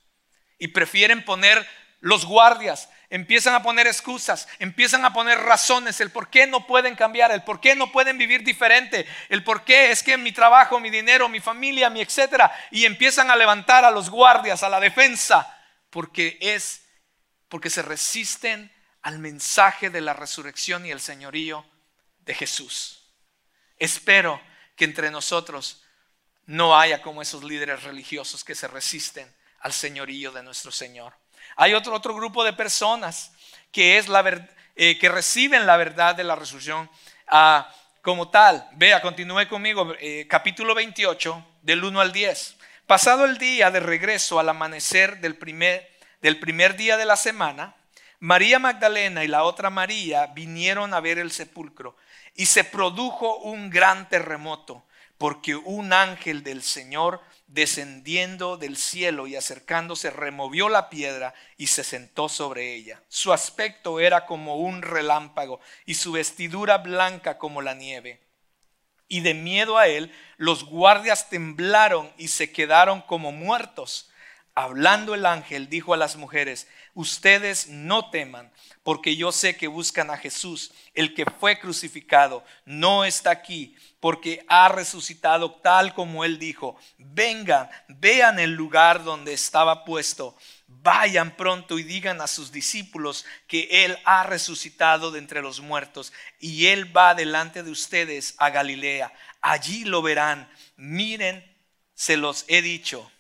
Y 0.58 0.68
prefieren 0.68 1.24
poner 1.24 1.66
los 2.00 2.26
guardias, 2.26 2.90
empiezan 3.10 3.56
a 3.56 3.64
poner 3.64 3.88
excusas, 3.88 4.48
empiezan 4.60 5.04
a 5.04 5.14
poner 5.14 5.40
razones, 5.40 6.00
el 6.00 6.12
por 6.12 6.30
qué 6.30 6.48
no 6.48 6.66
pueden 6.66 6.96
cambiar, 6.96 7.32
el 7.32 7.44
por 7.44 7.60
qué 7.60 7.76
no 7.76 7.92
pueden 7.92 8.18
vivir 8.18 8.44
diferente, 8.44 9.08
el 9.30 9.44
por 9.44 9.64
qué 9.64 9.92
es 9.92 10.04
que 10.04 10.18
mi 10.18 10.32
trabajo, 10.32 10.80
mi 10.80 10.90
dinero, 10.90 11.28
mi 11.28 11.40
familia, 11.40 11.90
mi 11.90 12.02
etcétera, 12.02 12.52
y 12.72 12.86
empiezan 12.86 13.30
a 13.32 13.36
levantar 13.36 13.84
a 13.84 13.92
los 13.92 14.10
guardias, 14.10 14.64
a 14.64 14.70
la 14.70 14.80
defensa, 14.80 15.58
porque 15.90 16.38
es 16.42 16.84
porque 17.50 17.72
se 17.72 17.82
resisten 17.82 18.72
al 19.02 19.20
mensaje 19.20 19.90
de 19.90 20.02
la 20.02 20.14
resurrección 20.14 20.86
y 20.86 20.92
el 20.92 21.02
señorío 21.02 21.66
de 22.20 22.36
Jesús. 22.36 23.12
Espero 23.78 24.40
que 24.76 24.86
entre 24.86 25.10
nosotros 25.10 25.84
no 26.46 26.78
haya 26.78 27.02
como 27.02 27.22
esos 27.22 27.44
líderes 27.44 27.84
religiosos 27.84 28.44
que 28.44 28.56
se 28.56 28.68
resisten 28.68 29.34
al 29.62 29.74
señorío 29.74 30.32
de 30.32 30.44
nuestro 30.44 30.72
Señor. 30.72 31.14
Hay 31.56 31.74
otro, 31.74 31.94
otro 31.94 32.16
grupo 32.16 32.44
de 32.44 32.54
personas 32.54 33.32
que, 33.72 33.98
es 33.98 34.08
la 34.08 34.24
eh, 34.76 34.98
que 34.98 35.10
reciben 35.10 35.66
la 35.66 35.78
verdad 35.78 36.16
de 36.16 36.24
la 36.24 36.36
resurrección 36.36 36.90
ah, 37.28 37.72
como 38.02 38.30
tal. 38.30 38.68
Vea, 38.74 39.02
continúe 39.02 39.48
conmigo, 39.48 39.94
eh, 40.00 40.26
capítulo 40.30 40.74
28, 40.76 41.46
del 41.62 41.84
1 41.84 42.02
al 42.02 42.12
10. 42.12 42.56
Pasado 42.88 43.26
el 43.26 43.38
día 43.38 43.72
de 43.72 43.80
regreso 43.80 44.40
al 44.40 44.50
amanecer 44.50 45.20
del 45.20 45.36
primer, 45.36 45.90
del 46.22 46.40
primer 46.40 46.76
día 46.76 46.98
de 46.98 47.06
la 47.06 47.16
semana, 47.16 47.76
María 48.20 48.60
Magdalena 48.60 49.24
y 49.24 49.28
la 49.28 49.44
otra 49.44 49.70
María 49.70 50.28
vinieron 50.28 50.94
a 50.94 51.00
ver 51.00 51.20
el 51.20 51.32
sepulcro 51.32 51.96
y 52.36 52.48
se 52.48 52.64
produjo 52.64 53.38
un 53.38 53.70
gran 53.70 54.10
terremoto 54.10 54.84
porque 55.18 55.56
un 55.56 55.94
ángel 55.94 56.44
del 56.44 56.64
Señor 56.64 57.22
descendiendo 57.50 58.58
del 58.58 58.78
cielo 58.78 59.26
y 59.26 59.36
acercándose, 59.36 60.12
removió 60.12 60.70
la 60.70 60.90
piedra 60.90 61.34
y 61.58 61.68
se 61.68 61.84
sentó 61.84 62.30
sobre 62.30 62.76
ella. 62.76 63.02
Su 63.10 63.34
aspecto 63.34 64.00
era 64.00 64.28
como 64.28 64.58
un 64.58 64.84
relámpago 64.84 65.60
y 65.86 65.96
su 65.96 66.12
vestidura 66.12 66.78
blanca 66.78 67.40
como 67.40 67.62
la 67.62 67.74
nieve. 67.74 68.22
Y 69.08 69.22
de 69.22 69.34
miedo 69.34 69.80
a 69.80 69.88
él, 69.88 70.14
los 70.38 70.64
guardias 70.64 71.30
temblaron 71.30 72.12
y 72.18 72.28
se 72.28 72.52
quedaron 72.52 73.02
como 73.02 73.32
muertos. 73.32 74.12
Hablando 74.54 75.16
el 75.16 75.26
ángel, 75.26 75.70
dijo 75.70 75.96
a 75.96 75.98
las 75.98 76.18
mujeres, 76.18 76.68
ustedes 77.00 77.68
no 77.70 78.10
teman, 78.10 78.52
porque 78.84 79.16
yo 79.16 79.32
sé 79.32 79.56
que 79.56 79.68
buscan 79.68 80.10
a 80.10 80.18
Jesús, 80.18 80.74
el 80.94 81.14
que 81.14 81.24
fue 81.26 81.58
crucificado, 81.58 82.44
no 82.66 83.06
está 83.06 83.32
aquí 83.32 83.76
porque 84.02 84.46
ha 84.50 84.68
resucitado 84.68 85.52
tal 85.52 85.94
como 85.94 86.26
él 86.26 86.40
dijo. 86.40 86.78
Vengan, 86.98 87.70
vean 87.88 88.40
el 88.40 88.52
lugar 88.52 89.04
donde 89.04 89.34
estaba 89.34 89.86
puesto. 89.86 90.36
Vayan 90.68 91.36
pronto 91.36 91.80
y 91.80 91.84
digan 91.84 92.20
a 92.20 92.28
sus 92.28 92.52
discípulos 92.52 93.26
que 93.48 93.86
Él 93.86 93.98
ha 94.06 94.24
resucitado 94.24 95.12
de 95.12 95.20
entre 95.20 95.42
los 95.42 95.62
muertos 95.62 96.14
y 96.40 96.68
Él 96.68 96.96
va 96.96 97.16
delante 97.16 97.64
de 97.64 97.72
ustedes 97.72 98.36
a 98.38 98.50
Galilea. 98.50 99.12
Allí 99.42 99.84
lo 99.84 100.02
verán. 100.02 100.50
Miren, 100.78 101.44
se 101.96 102.18
los 102.18 102.46
he 102.48 102.62
dicho. 102.62 103.12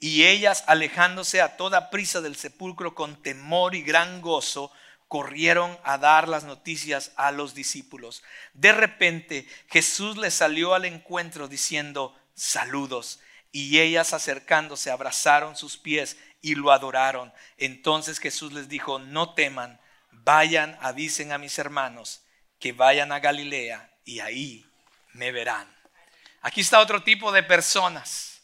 Y 0.00 0.24
ellas, 0.24 0.64
alejándose 0.66 1.40
a 1.40 1.56
toda 1.56 1.90
prisa 1.90 2.20
del 2.20 2.36
sepulcro 2.36 2.94
con 2.94 3.20
temor 3.22 3.74
y 3.74 3.82
gran 3.82 4.20
gozo, 4.20 4.72
corrieron 5.08 5.76
a 5.82 5.98
dar 5.98 6.28
las 6.28 6.44
noticias 6.44 7.12
a 7.16 7.32
los 7.32 7.54
discípulos. 7.54 8.22
De 8.52 8.72
repente 8.72 9.48
Jesús 9.68 10.16
les 10.18 10.34
salió 10.34 10.74
al 10.74 10.84
encuentro 10.84 11.48
diciendo, 11.48 12.16
saludos. 12.34 13.20
Y 13.50 13.80
ellas 13.80 14.12
acercándose 14.12 14.90
abrazaron 14.90 15.56
sus 15.56 15.78
pies 15.78 16.18
y 16.42 16.54
lo 16.54 16.70
adoraron. 16.70 17.32
Entonces 17.56 18.18
Jesús 18.18 18.52
les 18.52 18.68
dijo, 18.68 18.98
no 18.98 19.34
teman, 19.34 19.80
vayan, 20.12 20.76
avisen 20.80 21.32
a 21.32 21.38
mis 21.38 21.58
hermanos 21.58 22.22
que 22.58 22.72
vayan 22.72 23.10
a 23.12 23.20
Galilea 23.20 23.90
y 24.04 24.20
ahí 24.20 24.66
me 25.12 25.32
verán. 25.32 25.74
Aquí 26.42 26.60
está 26.60 26.80
otro 26.80 27.02
tipo 27.02 27.32
de 27.32 27.42
personas. 27.42 28.37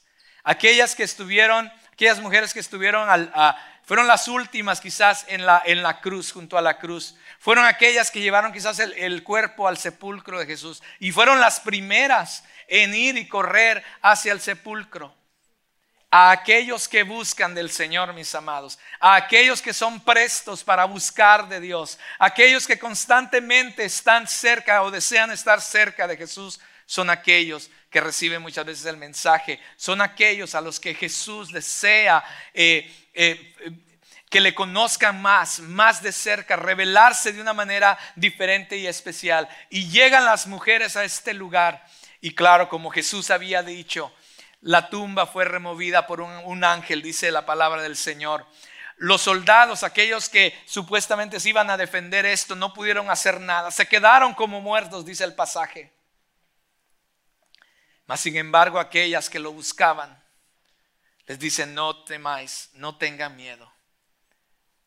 Aquellas 0.44 0.94
que 0.94 1.02
estuvieron, 1.02 1.72
aquellas 1.92 2.20
mujeres 2.20 2.52
que 2.52 2.60
estuvieron 2.60 3.08
al, 3.08 3.32
a, 3.34 3.56
fueron 3.84 4.06
las 4.06 4.28
últimas 4.28 4.80
quizás 4.80 5.26
en 5.28 5.44
la, 5.44 5.62
en 5.64 5.82
la 5.82 6.00
cruz, 6.00 6.32
junto 6.32 6.56
a 6.56 6.62
la 6.62 6.78
cruz. 6.78 7.16
Fueron 7.38 7.66
aquellas 7.66 8.10
que 8.10 8.20
llevaron 8.20 8.52
quizás 8.52 8.78
el, 8.78 8.92
el 8.94 9.22
cuerpo 9.22 9.68
al 9.68 9.76
sepulcro 9.76 10.38
de 10.38 10.46
Jesús. 10.46 10.82
Y 11.00 11.12
fueron 11.12 11.38
las 11.38 11.60
primeras 11.60 12.44
en 12.68 12.94
ir 12.94 13.18
y 13.18 13.28
correr 13.28 13.84
hacia 14.00 14.32
el 14.32 14.40
sepulcro. 14.40 15.14
A 16.10 16.30
aquellos 16.30 16.88
que 16.88 17.02
buscan 17.02 17.54
del 17.54 17.70
Señor, 17.70 18.14
mis 18.14 18.34
amados. 18.34 18.78
A 19.00 19.16
aquellos 19.16 19.60
que 19.60 19.74
son 19.74 20.00
prestos 20.00 20.64
para 20.64 20.86
buscar 20.86 21.48
de 21.48 21.60
Dios. 21.60 21.98
Aquellos 22.18 22.66
que 22.66 22.78
constantemente 22.78 23.84
están 23.84 24.26
cerca 24.26 24.82
o 24.82 24.90
desean 24.90 25.30
estar 25.30 25.60
cerca 25.60 26.06
de 26.06 26.16
Jesús. 26.16 26.60
Son 26.86 27.10
aquellos 27.10 27.70
que 27.90 28.00
reciben 28.00 28.42
muchas 28.42 28.66
veces 28.66 28.86
el 28.86 28.96
mensaje. 28.96 29.60
Son 29.76 30.00
aquellos 30.00 30.54
a 30.54 30.60
los 30.60 30.80
que 30.80 30.94
Jesús 30.94 31.52
desea 31.52 32.24
eh, 32.52 32.92
eh, 33.14 33.54
que 34.34 34.40
le 34.40 34.52
conozcan 34.52 35.22
más, 35.22 35.60
más 35.60 36.02
de 36.02 36.10
cerca, 36.10 36.56
revelarse 36.56 37.32
de 37.32 37.40
una 37.40 37.52
manera 37.52 37.96
diferente 38.16 38.76
y 38.76 38.88
especial. 38.88 39.48
Y 39.70 39.88
llegan 39.90 40.24
las 40.24 40.48
mujeres 40.48 40.96
a 40.96 41.04
este 41.04 41.34
lugar. 41.34 41.86
Y 42.20 42.34
claro, 42.34 42.68
como 42.68 42.90
Jesús 42.90 43.30
había 43.30 43.62
dicho, 43.62 44.12
la 44.60 44.90
tumba 44.90 45.26
fue 45.26 45.44
removida 45.44 46.08
por 46.08 46.20
un, 46.20 46.64
ángel, 46.64 47.00
dice 47.00 47.30
la 47.30 47.46
palabra 47.46 47.80
del 47.82 47.96
Señor. 47.96 48.44
Los 48.96 49.22
soldados, 49.22 49.84
aquellos 49.84 50.28
que 50.28 50.52
supuestamente 50.64 51.38
se 51.38 51.50
iban 51.50 51.70
a 51.70 51.76
defender 51.76 52.26
esto, 52.26 52.56
no 52.56 52.74
pudieron 52.74 53.10
hacer 53.10 53.40
nada. 53.40 53.70
Se 53.70 53.86
quedaron 53.86 54.34
como 54.34 54.60
muertos, 54.60 55.04
dice 55.04 55.22
el 55.22 55.36
pasaje. 55.36 55.93
Mas 58.06 58.20
sin 58.20 58.36
embargo, 58.36 58.78
aquellas 58.78 59.30
que 59.30 59.38
lo 59.38 59.52
buscaban 59.52 60.22
les 61.26 61.38
dice, 61.38 61.66
no 61.66 62.04
temáis, 62.04 62.70
no 62.74 62.96
tengan 62.96 63.34
miedo. 63.36 63.72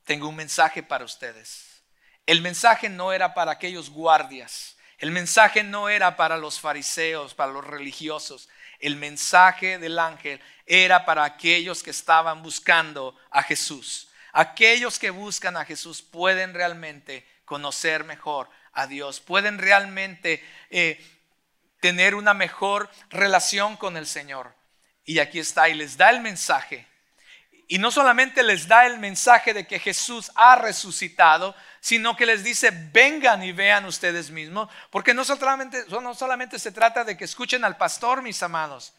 Tengo 0.03 0.27
un 0.27 0.35
mensaje 0.35 0.83
para 0.83 1.03
ustedes. 1.03 1.83
El 2.25 2.41
mensaje 2.41 2.89
no 2.89 3.11
era 3.11 3.33
para 3.33 3.51
aquellos 3.51 3.89
guardias. 3.89 4.77
El 4.99 5.11
mensaje 5.11 5.63
no 5.63 5.89
era 5.89 6.15
para 6.15 6.37
los 6.37 6.59
fariseos, 6.59 7.33
para 7.33 7.51
los 7.51 7.65
religiosos. 7.65 8.49
El 8.79 8.95
mensaje 8.95 9.79
del 9.79 9.97
ángel 9.97 10.39
era 10.65 11.05
para 11.05 11.23
aquellos 11.23 11.81
que 11.81 11.89
estaban 11.91 12.43
buscando 12.43 13.15
a 13.31 13.41
Jesús. 13.41 14.09
Aquellos 14.31 14.99
que 14.99 15.09
buscan 15.09 15.57
a 15.57 15.65
Jesús 15.65 16.01
pueden 16.01 16.53
realmente 16.53 17.25
conocer 17.45 18.03
mejor 18.03 18.49
a 18.73 18.85
Dios, 18.85 19.19
pueden 19.19 19.57
realmente 19.57 20.43
eh, 20.69 21.03
tener 21.87 22.15
una 22.15 22.33
mejor 22.33 22.89
relación 23.09 23.77
con 23.77 23.95
el 23.95 24.05
Señor. 24.05 24.53
Y 25.05 25.19
aquí 25.19 25.39
está, 25.39 25.69
y 25.69 25.73
les 25.73 25.95
da 25.95 26.09
el 26.09 26.19
mensaje. 26.19 26.85
Y 27.69 27.77
no 27.77 27.91
solamente 27.91 28.43
les 28.43 28.67
da 28.67 28.85
el 28.85 28.99
mensaje 28.99 29.53
de 29.53 29.65
que 29.65 29.79
Jesús 29.79 30.29
ha 30.35 30.57
resucitado, 30.57 31.55
sino 31.79 32.17
que 32.17 32.25
les 32.25 32.43
dice, 32.43 32.71
vengan 32.91 33.41
y 33.41 33.53
vean 33.53 33.85
ustedes 33.85 34.31
mismos, 34.31 34.69
porque 34.89 35.13
no 35.13 35.23
solamente, 35.23 35.85
no 35.87 36.13
solamente 36.13 36.59
se 36.59 36.73
trata 36.73 37.05
de 37.05 37.15
que 37.15 37.23
escuchen 37.23 37.63
al 37.63 37.77
pastor, 37.77 38.21
mis 38.21 38.43
amados, 38.43 38.93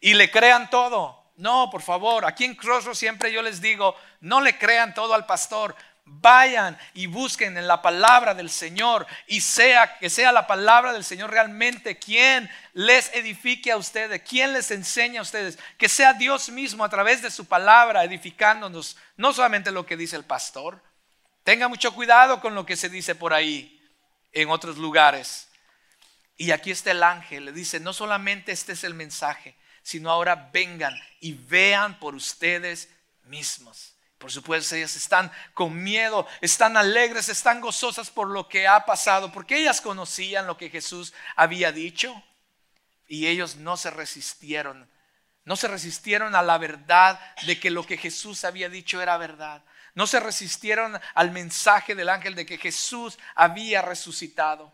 y 0.00 0.14
le 0.14 0.30
crean 0.30 0.70
todo. 0.70 1.32
No, 1.38 1.70
por 1.72 1.82
favor, 1.82 2.24
aquí 2.24 2.44
en 2.44 2.54
Crossroads 2.54 3.00
siempre 3.00 3.32
yo 3.32 3.42
les 3.42 3.60
digo, 3.60 3.96
no 4.20 4.40
le 4.40 4.56
crean 4.58 4.94
todo 4.94 5.12
al 5.14 5.26
pastor, 5.26 5.74
vayan 6.20 6.78
y 6.94 7.06
busquen 7.06 7.56
en 7.56 7.66
la 7.66 7.82
palabra 7.82 8.34
del 8.34 8.50
Señor 8.50 9.06
y 9.26 9.40
sea 9.40 9.98
que 9.98 10.10
sea 10.10 10.32
la 10.32 10.46
palabra 10.46 10.92
del 10.92 11.04
Señor 11.04 11.30
realmente 11.30 11.98
quien 11.98 12.50
les 12.72 13.12
edifique 13.14 13.70
a 13.70 13.76
ustedes, 13.76 14.22
quien 14.22 14.52
les 14.52 14.70
enseñe 14.70 15.18
a 15.18 15.22
ustedes, 15.22 15.58
que 15.76 15.88
sea 15.88 16.14
Dios 16.14 16.50
mismo 16.50 16.84
a 16.84 16.88
través 16.88 17.22
de 17.22 17.30
su 17.30 17.46
palabra 17.46 18.04
edificándonos, 18.04 18.96
no 19.16 19.32
solamente 19.32 19.70
lo 19.70 19.86
que 19.86 19.96
dice 19.96 20.16
el 20.16 20.24
pastor. 20.24 20.82
Tenga 21.44 21.68
mucho 21.68 21.94
cuidado 21.94 22.40
con 22.40 22.54
lo 22.54 22.66
que 22.66 22.76
se 22.76 22.88
dice 22.88 23.14
por 23.14 23.32
ahí 23.32 23.80
en 24.32 24.50
otros 24.50 24.76
lugares. 24.76 25.48
Y 26.36 26.52
aquí 26.52 26.70
está 26.70 26.92
el 26.92 27.02
ángel, 27.02 27.46
le 27.46 27.52
dice, 27.52 27.80
no 27.80 27.92
solamente 27.92 28.52
este 28.52 28.72
es 28.72 28.84
el 28.84 28.94
mensaje, 28.94 29.56
sino 29.82 30.10
ahora 30.10 30.50
vengan 30.52 30.94
y 31.20 31.32
vean 31.32 31.98
por 31.98 32.14
ustedes 32.14 32.88
mismos. 33.24 33.97
Por 34.18 34.32
supuesto, 34.32 34.74
ellas 34.74 34.96
están 34.96 35.30
con 35.54 35.80
miedo, 35.82 36.26
están 36.40 36.76
alegres, 36.76 37.28
están 37.28 37.60
gozosas 37.60 38.10
por 38.10 38.28
lo 38.28 38.48
que 38.48 38.66
ha 38.66 38.84
pasado, 38.84 39.30
porque 39.32 39.56
ellas 39.56 39.80
conocían 39.80 40.46
lo 40.46 40.56
que 40.56 40.70
Jesús 40.70 41.14
había 41.36 41.70
dicho 41.70 42.22
y 43.06 43.28
ellos 43.28 43.56
no 43.56 43.76
se 43.76 43.90
resistieron. 43.90 44.90
No 45.44 45.56
se 45.56 45.68
resistieron 45.68 46.34
a 46.34 46.42
la 46.42 46.58
verdad 46.58 47.18
de 47.46 47.58
que 47.58 47.70
lo 47.70 47.86
que 47.86 47.96
Jesús 47.96 48.44
había 48.44 48.68
dicho 48.68 49.00
era 49.00 49.16
verdad. 49.16 49.64
No 49.94 50.06
se 50.06 50.20
resistieron 50.20 51.00
al 51.14 51.30
mensaje 51.30 51.94
del 51.94 52.08
ángel 52.08 52.34
de 52.34 52.44
que 52.44 52.58
Jesús 52.58 53.18
había 53.34 53.82
resucitado. 53.82 54.72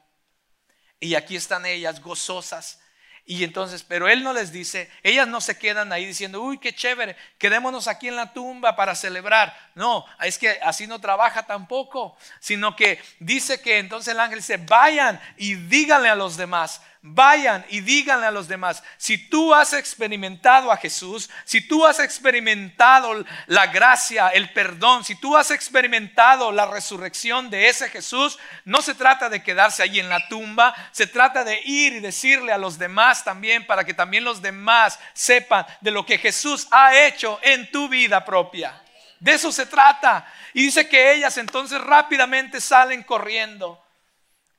Y 0.98 1.14
aquí 1.14 1.36
están 1.36 1.64
ellas 1.66 2.00
gozosas, 2.00 2.80
y 3.26 3.42
entonces, 3.42 3.82
pero 3.82 4.06
él 4.06 4.22
no 4.22 4.34
les 4.34 4.52
dice, 4.52 4.90
ellas 5.02 5.26
no 5.26 5.40
se 5.40 5.58
quedan 5.58 5.92
ahí 5.92 6.04
diciendo, 6.04 6.42
uy, 6.42 6.58
qué 6.58 6.74
chévere, 6.74 7.16
quedémonos 7.38 7.88
aquí 7.88 8.08
en 8.08 8.16
la 8.16 8.34
tumba 8.34 8.76
para 8.76 8.94
celebrar. 8.94 9.56
No, 9.74 10.04
es 10.20 10.36
que 10.36 10.58
así 10.62 10.86
no 10.86 11.00
trabaja 11.00 11.44
tampoco, 11.44 12.18
sino 12.38 12.76
que 12.76 13.02
dice 13.20 13.62
que 13.62 13.78
entonces 13.78 14.12
el 14.12 14.20
ángel 14.20 14.40
dice, 14.40 14.58
vayan 14.58 15.18
y 15.38 15.54
díganle 15.54 16.10
a 16.10 16.14
los 16.14 16.36
demás, 16.36 16.82
vayan 17.06 17.66
y 17.68 17.80
díganle 17.80 18.24
a 18.24 18.30
los 18.30 18.48
demás, 18.48 18.82
si 18.96 19.18
tú 19.18 19.52
has 19.52 19.74
experimentado 19.74 20.72
a 20.72 20.78
Jesús, 20.78 21.28
si 21.44 21.60
tú 21.60 21.84
has 21.84 22.00
experimentado 22.00 23.22
la 23.46 23.66
gracia, 23.66 24.28
el 24.28 24.50
perdón, 24.54 25.04
si 25.04 25.14
tú 25.14 25.36
has 25.36 25.50
experimentado 25.50 26.50
la 26.50 26.64
resurrección 26.64 27.50
de 27.50 27.68
ese 27.68 27.90
Jesús, 27.90 28.38
no 28.64 28.80
se 28.80 28.94
trata 28.94 29.28
de 29.28 29.42
quedarse 29.42 29.82
allí 29.82 30.00
en 30.00 30.08
la 30.08 30.28
tumba, 30.28 30.74
se 30.92 31.06
trata 31.06 31.44
de 31.44 31.60
ir 31.66 31.92
y 31.92 32.00
decirle 32.00 32.52
a 32.52 32.58
los 32.58 32.78
demás 32.78 33.22
también 33.22 33.66
para 33.66 33.84
que 33.84 33.92
también 33.92 34.24
los 34.24 34.40
demás 34.40 34.98
sepan 35.12 35.66
de 35.82 35.90
lo 35.90 36.06
que 36.06 36.16
Jesús 36.16 36.66
ha 36.70 36.96
hecho 36.96 37.38
en 37.42 37.70
tu 37.70 37.86
vida 37.86 38.24
propia. 38.24 38.80
De 39.20 39.34
eso 39.34 39.52
se 39.52 39.66
trata. 39.66 40.26
Y 40.54 40.62
dice 40.62 40.88
que 40.88 41.12
ellas 41.12 41.36
entonces 41.36 41.78
rápidamente 41.82 42.62
salen 42.62 43.02
corriendo 43.02 43.83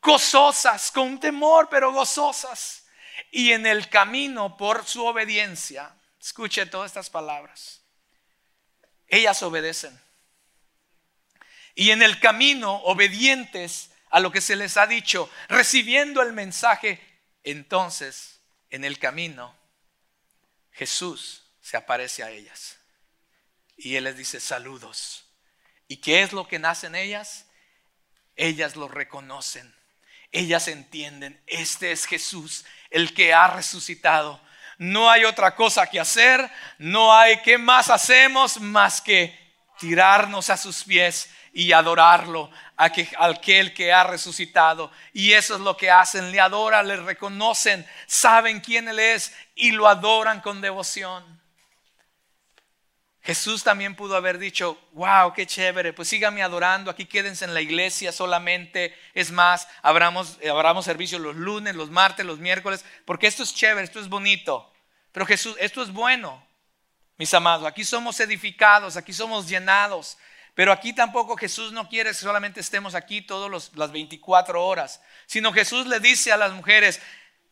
gozosas, 0.05 0.91
con 0.91 1.19
temor, 1.19 1.67
pero 1.69 1.91
gozosas. 1.91 2.85
Y 3.31 3.51
en 3.51 3.65
el 3.65 3.89
camino, 3.89 4.55
por 4.55 4.85
su 4.85 5.05
obediencia, 5.05 5.93
escuche 6.21 6.65
todas 6.67 6.91
estas 6.91 7.09
palabras, 7.09 7.81
ellas 9.07 9.41
obedecen. 9.43 9.99
Y 11.73 11.91
en 11.91 12.01
el 12.01 12.19
camino, 12.19 12.75
obedientes 12.83 13.89
a 14.09 14.19
lo 14.19 14.31
que 14.31 14.39
se 14.39 14.55
les 14.55 14.77
ha 14.77 14.87
dicho, 14.87 15.29
recibiendo 15.49 16.21
el 16.21 16.31
mensaje, 16.31 17.01
entonces, 17.43 18.39
en 18.69 18.85
el 18.85 18.97
camino, 18.97 19.53
Jesús 20.71 21.43
se 21.61 21.75
aparece 21.77 22.23
a 22.23 22.31
ellas. 22.31 22.77
Y 23.77 23.95
Él 23.95 24.05
les 24.05 24.15
dice 24.15 24.39
saludos. 24.39 25.25
¿Y 25.87 25.97
qué 25.97 26.21
es 26.21 26.31
lo 26.31 26.47
que 26.47 26.59
nace 26.59 26.87
en 26.87 26.95
ellas? 26.95 27.45
Ellas 28.35 28.75
lo 28.75 28.87
reconocen 28.87 29.75
ellas 30.35 30.67
entienden, 30.67 31.41
este 31.47 31.91
es 31.91 32.05
Jesús, 32.05 32.65
el 32.89 33.13
que 33.13 33.33
ha 33.33 33.47
resucitado. 33.47 34.41
No 34.77 35.09
hay 35.09 35.23
otra 35.23 35.55
cosa 35.55 35.87
que 35.87 35.99
hacer, 35.99 36.49
no 36.77 37.15
hay 37.15 37.41
qué 37.41 37.57
más 37.57 37.89
hacemos 37.89 38.59
más 38.59 38.99
que 38.99 39.37
tirarnos 39.79 40.49
a 40.49 40.57
sus 40.57 40.83
pies 40.83 41.29
y 41.53 41.71
adorarlo, 41.71 42.51
a 42.75 42.91
aquel 43.19 43.73
que 43.73 43.93
ha 43.93 44.03
resucitado. 44.03 44.91
Y 45.13 45.31
eso 45.31 45.55
es 45.55 45.61
lo 45.61 45.77
que 45.77 45.89
hacen, 45.89 46.31
le 46.31 46.41
adoran, 46.41 46.87
le 46.87 46.97
reconocen, 46.97 47.87
saben 48.05 48.59
quién 48.59 48.89
Él 48.89 48.99
es 48.99 49.33
y 49.55 49.71
lo 49.71 49.87
adoran 49.87 50.41
con 50.41 50.59
devoción. 50.59 51.23
Jesús 53.25 53.63
también 53.63 53.95
pudo 53.95 54.15
haber 54.15 54.37
dicho, 54.37 54.79
wow, 54.93 55.33
qué 55.33 55.47
chévere, 55.47 55.93
pues 55.93 56.07
síganme 56.07 56.43
adorando, 56.43 56.91
aquí 56.91 57.05
quédense 57.05 57.43
en 57.43 57.55
la 57.55 57.61
iglesia 57.61 58.11
solamente. 58.11 58.95
Es 59.15 59.31
más, 59.31 59.67
abramos, 59.81 60.37
abramos 60.47 60.85
servicio 60.85 61.17
los 61.17 61.35
lunes, 61.35 61.75
los 61.75 61.89
martes, 61.89 62.23
los 62.23 62.37
miércoles, 62.37 62.85
porque 63.03 63.25
esto 63.25 63.41
es 63.41 63.55
chévere, 63.55 63.83
esto 63.83 63.99
es 63.99 64.09
bonito. 64.09 64.71
Pero 65.11 65.25
Jesús, 65.25 65.55
esto 65.59 65.81
es 65.81 65.91
bueno, 65.91 66.45
mis 67.17 67.33
amados, 67.33 67.65
aquí 67.65 67.83
somos 67.83 68.19
edificados, 68.19 68.95
aquí 68.95 69.11
somos 69.11 69.47
llenados. 69.49 70.19
Pero 70.53 70.71
aquí 70.71 70.93
tampoco 70.93 71.35
Jesús 71.35 71.71
no 71.71 71.89
quiere 71.89 72.11
que 72.11 72.15
solamente 72.15 72.59
estemos 72.59 72.93
aquí 72.93 73.21
todas 73.23 73.71
las 73.75 73.91
24 73.91 74.63
horas, 74.63 75.01
sino 75.25 75.51
Jesús 75.51 75.87
le 75.87 75.99
dice 75.99 76.31
a 76.31 76.37
las 76.37 76.53
mujeres, 76.53 77.01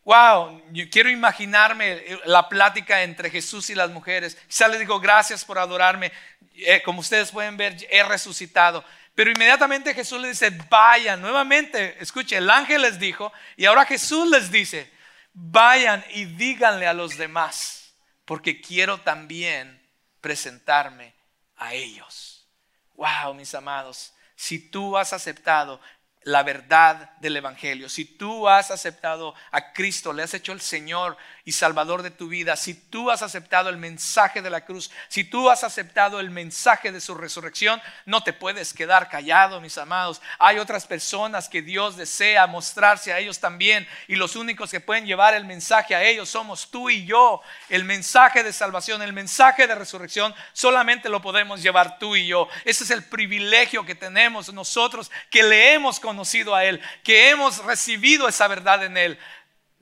Wow, 0.04 0.62
quiero 0.90 1.08
imaginarme 1.08 2.04
la 2.26 2.46
plática 2.48 3.02
entre 3.02 3.30
Jesús 3.30 3.70
y 3.70 3.74
las 3.74 3.90
mujeres. 3.90 4.36
Quizá 4.46 4.68
les 4.68 4.78
digo, 4.78 5.00
gracias 5.00 5.44
por 5.44 5.58
adorarme. 5.58 6.12
Eh, 6.56 6.82
como 6.84 7.00
ustedes 7.00 7.30
pueden 7.32 7.56
ver, 7.56 7.76
he 7.90 8.02
resucitado. 8.02 8.84
Pero 9.14 9.30
inmediatamente 9.30 9.94
Jesús 9.94 10.20
les 10.20 10.38
dice, 10.38 10.56
vayan. 10.68 11.22
Nuevamente, 11.22 11.96
escuche, 12.02 12.36
el 12.36 12.50
ángel 12.50 12.82
les 12.82 12.98
dijo, 12.98 13.32
y 13.56 13.64
ahora 13.64 13.86
Jesús 13.86 14.28
les 14.28 14.50
dice, 14.50 14.92
vayan 15.32 16.04
y 16.10 16.26
díganle 16.26 16.86
a 16.86 16.92
los 16.92 17.16
demás, 17.16 17.94
porque 18.24 18.60
quiero 18.60 19.00
también 19.00 19.80
presentarme 20.20 21.14
a 21.56 21.72
ellos. 21.72 22.46
Wow, 22.94 23.34
mis 23.34 23.54
amados, 23.54 24.12
si 24.36 24.58
tú 24.58 24.98
has 24.98 25.12
aceptado 25.12 25.80
la 26.24 26.42
verdad 26.42 27.16
del 27.18 27.36
Evangelio, 27.36 27.88
si 27.88 28.04
tú 28.04 28.48
has 28.48 28.70
aceptado 28.70 29.34
a 29.50 29.72
Cristo, 29.72 30.12
le 30.12 30.22
has 30.22 30.34
hecho 30.34 30.52
el 30.52 30.60
Señor 30.60 31.16
y 31.44 31.52
Salvador 31.52 32.02
de 32.02 32.10
tu 32.10 32.28
vida, 32.28 32.56
si 32.56 32.72
tú 32.72 33.10
has 33.10 33.20
aceptado 33.20 33.68
el 33.68 33.76
mensaje 33.76 34.40
de 34.40 34.48
la 34.48 34.64
cruz, 34.64 34.90
si 35.08 35.24
tú 35.24 35.50
has 35.50 35.62
aceptado 35.62 36.18
el 36.18 36.30
mensaje 36.30 36.90
de 36.90 37.02
su 37.02 37.14
resurrección, 37.14 37.82
no 38.06 38.22
te 38.22 38.32
puedes 38.32 38.72
quedar 38.72 39.10
callado, 39.10 39.60
mis 39.60 39.76
amados. 39.76 40.22
Hay 40.38 40.58
otras 40.58 40.86
personas 40.86 41.50
que 41.50 41.60
Dios 41.60 41.96
desea 41.98 42.46
mostrarse 42.46 43.12
a 43.12 43.18
ellos 43.18 43.40
también 43.40 43.86
y 44.08 44.16
los 44.16 44.36
únicos 44.36 44.70
que 44.70 44.80
pueden 44.80 45.04
llevar 45.04 45.34
el 45.34 45.44
mensaje 45.44 45.94
a 45.94 46.02
ellos 46.02 46.30
somos 46.30 46.70
tú 46.70 46.88
y 46.88 47.04
yo. 47.04 47.42
El 47.68 47.84
mensaje 47.84 48.42
de 48.42 48.52
salvación, 48.54 49.02
el 49.02 49.12
mensaje 49.12 49.66
de 49.66 49.74
resurrección, 49.74 50.34
solamente 50.54 51.10
lo 51.10 51.20
podemos 51.20 51.62
llevar 51.62 51.98
tú 51.98 52.16
y 52.16 52.26
yo. 52.26 52.48
Ese 52.64 52.84
es 52.84 52.90
el 52.90 53.04
privilegio 53.04 53.84
que 53.84 53.94
tenemos 53.94 54.50
nosotros 54.50 55.10
que 55.28 55.42
leemos 55.42 56.00
con 56.00 56.14
conocido 56.14 56.54
a 56.54 56.64
Él, 56.64 56.80
que 57.02 57.30
hemos 57.30 57.64
recibido 57.64 58.28
esa 58.28 58.46
verdad 58.46 58.84
en 58.84 58.96
Él. 58.96 59.18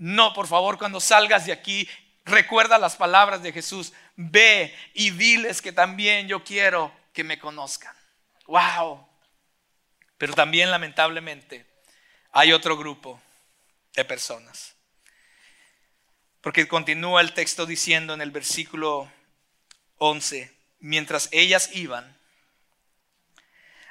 No, 0.02 0.32
por 0.32 0.48
favor, 0.48 0.78
cuando 0.78 0.98
salgas 0.98 1.46
de 1.46 1.52
aquí, 1.52 1.88
recuerda 2.24 2.76
las 2.76 2.96
palabras 2.96 3.40
de 3.40 3.52
Jesús. 3.52 3.92
Ve 4.16 4.76
y 4.94 5.10
diles 5.10 5.62
que 5.62 5.70
también 5.70 6.26
yo 6.26 6.42
quiero 6.42 6.92
que 7.12 7.22
me 7.22 7.38
conozcan. 7.38 7.94
Wow. 8.46 9.06
Pero 10.18 10.34
también 10.34 10.72
lamentablemente 10.72 11.64
hay 12.32 12.52
otro 12.52 12.76
grupo 12.76 13.22
de 13.94 14.04
personas. 14.04 14.74
Porque 16.40 16.66
continúa 16.66 17.20
el 17.20 17.32
texto 17.32 17.64
diciendo 17.64 18.12
en 18.12 18.22
el 18.22 18.32
versículo 18.32 19.08
11. 19.98 20.52
Mientras 20.80 21.28
ellas 21.30 21.70
iban, 21.74 22.18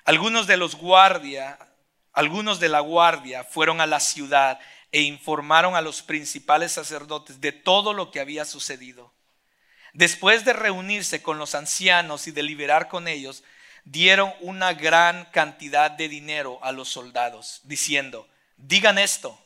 algunos 0.03 0.45
de 0.45 0.57
los 0.57 0.75
guardias, 0.75 1.57
algunos 2.11 2.59
de 2.59 2.67
la 2.67 2.81
guardia 2.81 3.45
fueron 3.45 3.79
a 3.79 3.87
la 3.87 4.01
ciudad 4.01 4.59
e 4.91 5.01
informaron 5.01 5.75
a 5.75 5.81
los 5.81 6.01
principales 6.01 6.73
sacerdotes 6.73 7.39
de 7.41 7.51
todo 7.51 7.93
lo 7.93 8.11
que 8.11 8.19
había 8.19 8.45
sucedido. 8.45 9.13
Después 9.93 10.45
de 10.45 10.53
reunirse 10.53 11.21
con 11.21 11.37
los 11.37 11.55
ancianos 11.55 12.27
y 12.27 12.31
deliberar 12.31 12.87
con 12.87 13.07
ellos, 13.07 13.43
dieron 13.83 14.31
una 14.39 14.73
gran 14.73 15.25
cantidad 15.31 15.91
de 15.91 16.07
dinero 16.07 16.59
a 16.63 16.71
los 16.71 16.89
soldados, 16.89 17.61
diciendo, 17.63 18.27
digan 18.57 18.97
esto, 18.97 19.37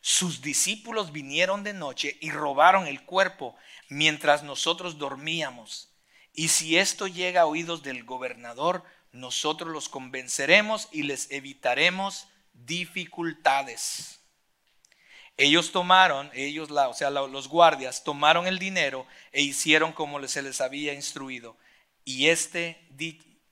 sus 0.00 0.42
discípulos 0.42 1.12
vinieron 1.12 1.64
de 1.64 1.72
noche 1.72 2.18
y 2.20 2.30
robaron 2.30 2.86
el 2.86 3.02
cuerpo 3.04 3.56
mientras 3.88 4.42
nosotros 4.42 4.98
dormíamos. 4.98 5.88
Y 6.34 6.48
si 6.48 6.76
esto 6.76 7.06
llega 7.06 7.42
a 7.42 7.46
oídos 7.46 7.82
del 7.82 8.04
gobernador, 8.04 8.84
nosotros 9.12 9.70
los 9.70 9.88
convenceremos 9.88 10.88
y 10.92 11.04
les 11.04 11.30
evitaremos 11.30 12.26
dificultades. 12.52 14.20
Ellos 15.36 15.72
tomaron, 15.72 16.30
ellos, 16.34 16.70
la, 16.70 16.88
o 16.88 16.94
sea, 16.94 17.10
los 17.10 17.48
guardias, 17.48 18.04
tomaron 18.04 18.46
el 18.46 18.58
dinero 18.58 19.06
e 19.32 19.42
hicieron 19.42 19.92
como 19.92 20.26
se 20.28 20.42
les 20.42 20.60
había 20.60 20.94
instruido. 20.94 21.56
Y 22.04 22.28
este, 22.28 22.88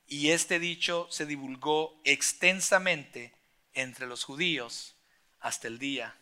y 0.07 0.31
este 0.31 0.59
dicho 0.59 1.09
se 1.11 1.27
divulgó 1.27 2.01
extensamente 2.05 3.35
entre 3.75 4.07
los 4.07 4.25
judíos 4.25 4.95
hasta 5.40 5.66
el 5.66 5.79
día 5.79 6.16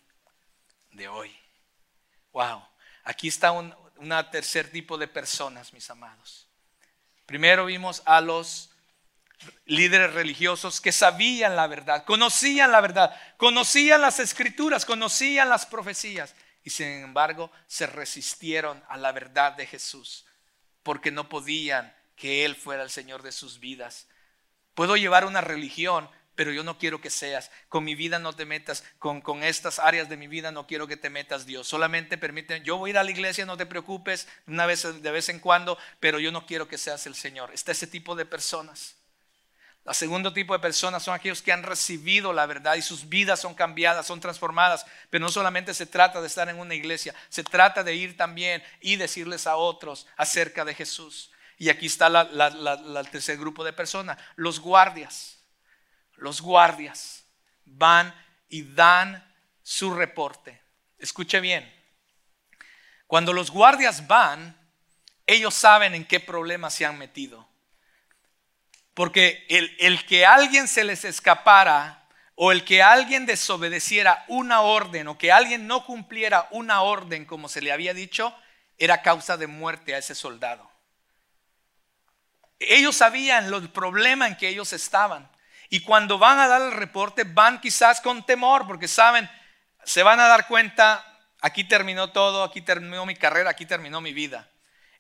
de 0.92 1.09
hoy. 1.09 1.37
Wow, 2.33 2.62
aquí 3.05 3.29
está 3.29 3.51
un 3.53 3.75
una 4.01 4.31
tercer 4.31 4.70
tipo 4.70 4.96
de 4.99 5.07
personas, 5.07 5.73
mis 5.73 5.88
amados. 5.90 6.49
Primero 7.27 7.66
vimos 7.66 8.03
a 8.07 8.20
los 8.20 8.69
líderes 9.64 10.12
religiosos 10.12 10.81
que 10.81 10.92
sabían 10.92 11.57
la 11.57 11.66
verdad, 11.66 12.05
conocían 12.05 12.72
la 12.72 12.81
verdad, 12.81 13.14
conocían 13.37 14.00
las 14.00 14.18
escrituras, 14.20 14.85
conocían 14.85 15.48
las 15.48 15.66
profecías 15.66 16.35
y 16.62 16.70
sin 16.70 16.88
embargo 16.88 17.50
se 17.66 17.87
resistieron 17.87 18.83
a 18.88 18.96
la 18.96 19.12
verdad 19.12 19.53
de 19.53 19.66
Jesús 19.66 20.26
porque 20.83 21.11
no 21.11 21.29
podían 21.29 21.94
que 22.16 22.44
Él 22.44 22.57
fuera 22.57 22.83
el 22.83 22.90
Señor 22.90 23.22
de 23.22 23.33
sus 23.33 23.61
vidas. 23.61 24.07
Puedo 24.74 24.96
llevar 24.96 25.24
una 25.24 25.40
religión, 25.40 26.09
pero 26.35 26.53
yo 26.53 26.62
no 26.62 26.79
quiero 26.79 27.00
que 27.00 27.11
seas. 27.11 27.50
Con 27.68 27.85
mi 27.85 27.94
vida 27.94 28.18
no 28.18 28.35
te 28.35 28.44
metas, 28.44 28.85
con, 28.98 29.20
con 29.20 29.42
estas 29.42 29.79
áreas 29.79 30.09
de 30.09 30.16
mi 30.16 30.26
vida 30.26 30.53
no 30.53 30.66
quiero 30.66 30.87
que 30.87 30.96
te 30.96 31.11
metas, 31.11 31.46
Dios. 31.46 31.66
Solamente 31.66 32.18
permíteme, 32.18 32.64
yo 32.64 32.76
voy 32.76 32.90
a 32.90 32.92
ir 32.92 32.98
a 32.98 33.05
la 33.05 33.11
iglesia, 33.11 33.46
no 33.46 33.57
te 33.57 33.66
preocupes, 33.66 34.29
una 34.46 34.66
vez 34.66 34.83
de 35.03 35.11
vez 35.11 35.29
en 35.29 35.40
cuando, 35.40 35.79
pero 35.98 36.18
yo 36.18 36.31
no 36.33 36.46
quiero 36.46 36.68
que 36.68 36.79
seas 36.79 37.07
el 37.07 37.14
Señor. 37.14 37.50
Está 37.53 37.72
ese 37.72 37.87
tipo 37.87 38.14
de 38.14 38.26
personas. 38.26 38.99
El 39.90 39.96
segundo 39.96 40.33
tipo 40.33 40.53
de 40.53 40.61
personas 40.61 41.03
son 41.03 41.14
aquellos 41.14 41.42
que 41.42 41.50
han 41.50 41.64
recibido 41.64 42.33
la 42.33 42.46
verdad 42.46 42.76
y 42.76 42.83
sus 42.83 43.09
vidas 43.09 43.40
son 43.40 43.55
cambiadas, 43.55 44.07
son 44.07 44.20
transformadas. 44.20 44.87
Pero 45.11 45.24
no 45.24 45.33
solamente 45.33 45.74
se 45.74 45.85
trata 45.85 46.20
de 46.20 46.29
estar 46.29 46.48
en 46.48 46.61
una 46.61 46.76
iglesia, 46.76 47.12
se 47.29 47.42
trata 47.42 47.83
de 47.83 47.96
ir 47.96 48.16
también 48.16 48.62
y 48.81 48.94
decirles 48.94 49.48
a 49.48 49.57
otros 49.57 50.07
acerca 50.16 50.64
de 50.64 50.76
Jesús. 50.76 51.33
Y 51.59 51.70
aquí 51.70 51.87
está 51.87 52.07
el 52.07 53.11
tercer 53.11 53.37
grupo 53.37 53.64
de 53.64 53.72
personas, 53.72 54.16
los 54.37 54.61
guardias. 54.61 55.40
Los 56.14 56.40
guardias 56.40 57.24
van 57.64 58.14
y 58.48 58.62
dan 58.62 59.29
su 59.61 59.92
reporte. 59.92 60.62
Escuche 60.98 61.40
bien. 61.40 61.68
Cuando 63.09 63.33
los 63.33 63.50
guardias 63.50 64.07
van, 64.07 64.57
ellos 65.26 65.53
saben 65.53 65.96
en 65.96 66.05
qué 66.05 66.20
problema 66.20 66.70
se 66.70 66.87
han 66.87 66.96
metido. 66.96 67.49
Porque 68.94 69.46
el, 69.48 70.05
que 70.07 70.26
alguien 70.26 70.68
se 70.68 70.85
les 70.85 71.05
escapara 71.05 72.07
o 72.35 72.53
el 72.53 72.64
que 72.64 72.83
alguien 72.83 73.26
desobedeciera 73.26 74.24
una 74.29 74.62
orden 74.62 75.09
o 75.09 75.18
que 75.18 75.31
alguien 75.31 75.66
no 75.66 75.85
cumpliera 75.85 76.48
una 76.50 76.83
orden 76.83 77.24
como 77.24 77.48
se 77.48 77.61
le 77.61 77.72
había 77.72 77.94
dicho, 77.94 78.35
era 78.79 79.03
causa 79.03 79.37
de 79.37 79.46
muerte 79.46 79.94
a 79.94 79.98
ese 79.98 80.14
soldado. 80.14 80.70
Ellos 82.59 82.96
sabían 82.96 83.53
el 83.53 83.70
problema 83.70 84.26
en 84.26 84.37
que 84.37 84.48
ellos 84.48 84.72
estaban. 84.72 85.31
Y 85.70 85.81
cuando 85.81 86.18
van 86.18 86.38
a 86.40 86.48
dar 86.48 86.62
el 86.62 86.72
reporte, 86.72 87.24
van 87.24 87.61
quizás 87.61 88.00
con 88.00 88.26
temor, 88.26 88.66
porque 88.66 88.88
saben, 88.88 89.31
se 89.85 90.03
van 90.03 90.18
a 90.18 90.26
dar 90.26 90.48
cuenta, 90.48 91.05
aquí 91.40 91.64
terminó 91.64 92.11
todo, 92.11 92.42
aquí 92.42 92.61
terminó 92.61 93.07
mi 93.07 93.14
carrera, 93.14 93.50
aquí 93.50 93.66
terminó 93.66 94.00
mi 94.00 94.12
vida. 94.12 94.50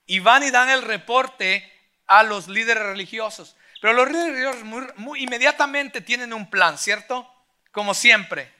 Y 0.06 0.20
van 0.20 0.44
y 0.44 0.50
dan 0.50 0.70
el 0.70 0.82
reporte 0.82 1.70
a 2.06 2.22
los 2.22 2.48
líderes 2.48 2.84
religiosos. 2.84 3.56
Pero 3.80 4.04
los 4.04 4.64
muy, 4.96 5.22
inmediatamente 5.22 6.00
tienen 6.00 6.32
un 6.32 6.50
plan, 6.50 6.76
¿cierto? 6.76 7.28
Como 7.72 7.94
siempre. 7.94 8.52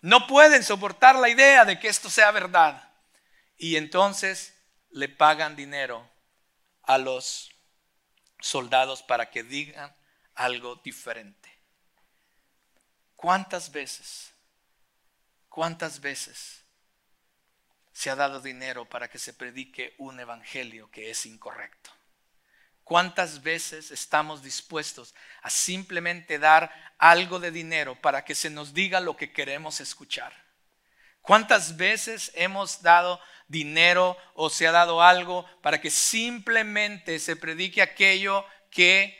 No 0.00 0.26
pueden 0.26 0.64
soportar 0.64 1.16
la 1.16 1.28
idea 1.28 1.64
de 1.64 1.78
que 1.78 1.88
esto 1.88 2.08
sea 2.08 2.30
verdad. 2.30 2.90
Y 3.56 3.76
entonces 3.76 4.54
le 4.90 5.08
pagan 5.08 5.54
dinero 5.54 6.10
a 6.82 6.98
los 6.98 7.50
soldados 8.40 9.02
para 9.02 9.30
que 9.30 9.42
digan 9.42 9.94
algo 10.34 10.76
diferente. 10.76 11.50
¿Cuántas 13.14 13.70
veces, 13.70 14.32
cuántas 15.48 16.00
veces 16.00 16.64
se 17.92 18.10
ha 18.10 18.16
dado 18.16 18.40
dinero 18.40 18.88
para 18.88 19.08
que 19.08 19.18
se 19.18 19.34
predique 19.34 19.94
un 19.98 20.18
evangelio 20.18 20.90
que 20.90 21.10
es 21.10 21.26
incorrecto? 21.26 21.92
¿Cuántas 22.84 23.42
veces 23.42 23.90
estamos 23.90 24.42
dispuestos 24.42 25.14
a 25.42 25.50
simplemente 25.50 26.38
dar 26.38 26.72
algo 26.98 27.38
de 27.38 27.50
dinero 27.50 28.00
para 28.00 28.24
que 28.24 28.34
se 28.34 28.50
nos 28.50 28.74
diga 28.74 29.00
lo 29.00 29.16
que 29.16 29.32
queremos 29.32 29.80
escuchar? 29.80 30.32
¿Cuántas 31.20 31.76
veces 31.76 32.32
hemos 32.34 32.82
dado 32.82 33.20
dinero 33.46 34.16
o 34.34 34.50
se 34.50 34.66
ha 34.66 34.72
dado 34.72 35.00
algo 35.00 35.46
para 35.62 35.80
que 35.80 35.90
simplemente 35.90 37.18
se 37.20 37.36
predique 37.36 37.80
aquello 37.80 38.44
que 38.70 39.18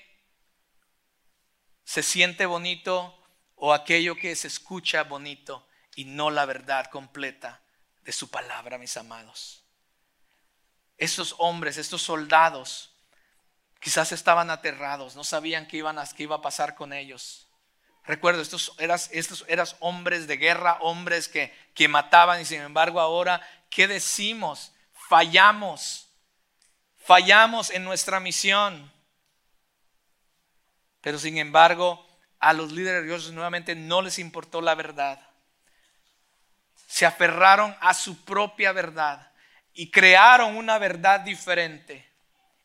se 1.85 2.03
siente 2.03 2.47
bonito 2.47 3.17
o 3.55 3.73
aquello 3.73 4.17
que 4.17 4.35
se 4.35 4.49
escucha 4.49 5.05
bonito 5.05 5.69
y 5.95 6.05
no 6.05 6.31
la 6.31 6.47
verdad 6.47 6.87
completa 6.87 7.63
de 8.03 8.13
su 8.13 8.29
palabra, 8.29 8.79
mis 8.79 8.97
amados? 8.97 9.65
Estos 10.99 11.37
hombres, 11.39 11.77
estos 11.77 12.03
soldados, 12.03 12.92
Quizás 13.83 14.13
estaban 14.13 14.49
aterrados, 14.49 15.17
no 15.17 15.25
sabían 15.25 15.67
qué, 15.67 15.79
iban 15.79 15.99
a, 15.99 16.07
qué 16.07 16.23
iba 16.23 16.37
a 16.37 16.41
pasar 16.41 16.77
con 16.77 16.93
ellos. 16.93 17.49
Recuerdo, 18.05 18.41
estos 18.41 18.77
eras, 18.79 19.11
estos 19.13 19.45
eras 19.49 19.75
hombres 19.81 20.29
de 20.29 20.37
guerra, 20.37 20.79
hombres 20.83 21.27
que, 21.27 21.53
que 21.75 21.89
mataban 21.89 22.41
y 22.41 22.45
sin 22.45 22.61
embargo 22.61 23.01
ahora, 23.01 23.45
¿qué 23.71 23.89
decimos? 23.89 24.73
Fallamos, 25.09 26.09
fallamos 26.95 27.71
en 27.71 27.83
nuestra 27.83 28.21
misión. 28.21 28.93
Pero 31.01 31.19
sin 31.19 31.37
embargo, 31.39 32.07
a 32.39 32.53
los 32.53 32.71
líderes 32.71 33.01
religiosos 33.01 33.33
nuevamente 33.33 33.75
no 33.75 34.01
les 34.01 34.21
importó 34.21 34.61
la 34.61 34.77
verdad. 34.77 35.21
Se 36.87 37.05
aferraron 37.05 37.77
a 37.81 37.95
su 37.95 38.25
propia 38.25 38.71
verdad 38.71 39.33
y 39.75 39.91
crearon 39.91 40.57
una 40.57 40.79
verdad 40.79 41.19
diferente 41.19 42.12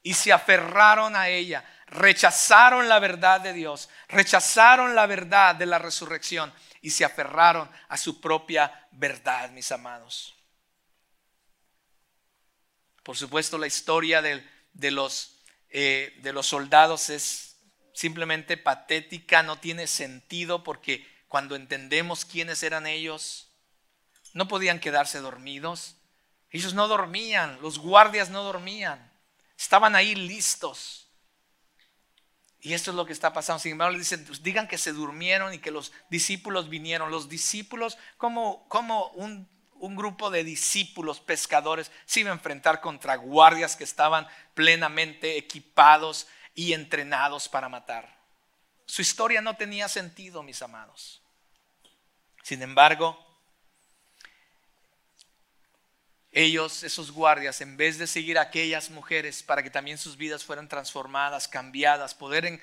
y 0.03 0.13
se 0.13 0.31
aferraron 0.31 1.15
a 1.15 1.29
ella, 1.29 1.65
rechazaron 1.87 2.87
la 2.87 2.99
verdad 2.99 3.41
de 3.41 3.53
Dios, 3.53 3.89
rechazaron 4.07 4.95
la 4.95 5.05
verdad 5.05 5.55
de 5.55 5.65
la 5.65 5.79
resurrección 5.79 6.53
y 6.81 6.91
se 6.91 7.05
aferraron 7.05 7.69
a 7.89 7.97
su 7.97 8.21
propia 8.21 8.87
verdad, 8.91 9.49
mis 9.51 9.71
amados. 9.71 10.35
Por 13.03 13.15
supuesto, 13.15 13.57
la 13.57 13.67
historia 13.67 14.21
de, 14.21 14.91
los, 14.91 15.39
eh, 15.69 16.17
de 16.21 16.33
los 16.33 16.47
soldados 16.47 17.09
es 17.09 17.55
simplemente 17.93 18.57
patética, 18.57 19.43
no 19.43 19.59
tiene 19.59 19.87
sentido 19.87 20.63
porque 20.63 21.07
cuando 21.27 21.55
entendemos 21.55 22.25
quiénes 22.25 22.63
eran 22.63 22.85
ellos, 22.85 23.47
no 24.33 24.47
podían 24.47 24.79
quedarse 24.79 25.19
dormidos. 25.19 25.95
Ellos 26.51 26.73
no 26.73 26.87
dormían, 26.87 27.59
los 27.61 27.79
guardias 27.79 28.29
no 28.29 28.43
dormían. 28.43 29.06
Estaban 29.57 29.95
ahí 29.95 30.15
listos. 30.15 31.07
Y 32.59 32.73
esto 32.73 32.91
es 32.91 32.97
lo 32.97 33.05
que 33.05 33.13
está 33.13 33.33
pasando. 33.33 33.59
Sin 33.59 33.73
embargo, 33.73 33.97
dicen, 33.97 34.25
pues, 34.25 34.43
digan 34.43 34.67
que 34.67 34.77
se 34.77 34.93
durmieron 34.93 35.53
y 35.53 35.59
que 35.59 35.71
los 35.71 35.91
discípulos 36.09 36.69
vinieron. 36.69 37.11
Los 37.11 37.29
discípulos, 37.29 37.97
como, 38.17 38.67
como 38.67 39.07
un, 39.09 39.47
un 39.75 39.95
grupo 39.95 40.29
de 40.29 40.43
discípulos 40.43 41.19
pescadores 41.19 41.91
se 42.05 42.21
iba 42.21 42.31
a 42.31 42.33
enfrentar 42.33 42.81
contra 42.81 43.15
guardias 43.15 43.75
que 43.75 43.83
estaban 43.83 44.27
plenamente 44.53 45.37
equipados 45.37 46.27
y 46.55 46.73
entrenados 46.73 47.47
para 47.47 47.69
matar. 47.69 48.17
Su 48.85 49.01
historia 49.01 49.41
no 49.41 49.55
tenía 49.57 49.87
sentido, 49.87 50.43
mis 50.43 50.61
amados. 50.61 51.21
Sin 52.43 52.61
embargo, 52.61 53.26
ellos, 56.37 56.83
esos 56.83 57.11
guardias, 57.11 57.61
en 57.61 57.77
vez 57.77 57.97
de 57.97 58.05
seguir 58.05 58.37
a 58.37 58.43
aquellas 58.43 58.91
mujeres 58.91 59.41
para 59.41 59.63
que 59.63 59.71
también 59.71 59.97
sus 59.97 60.17
vidas 60.17 60.45
fueran 60.45 60.69
transformadas, 60.69 61.47
cambiadas, 61.47 62.13
poder 62.13 62.61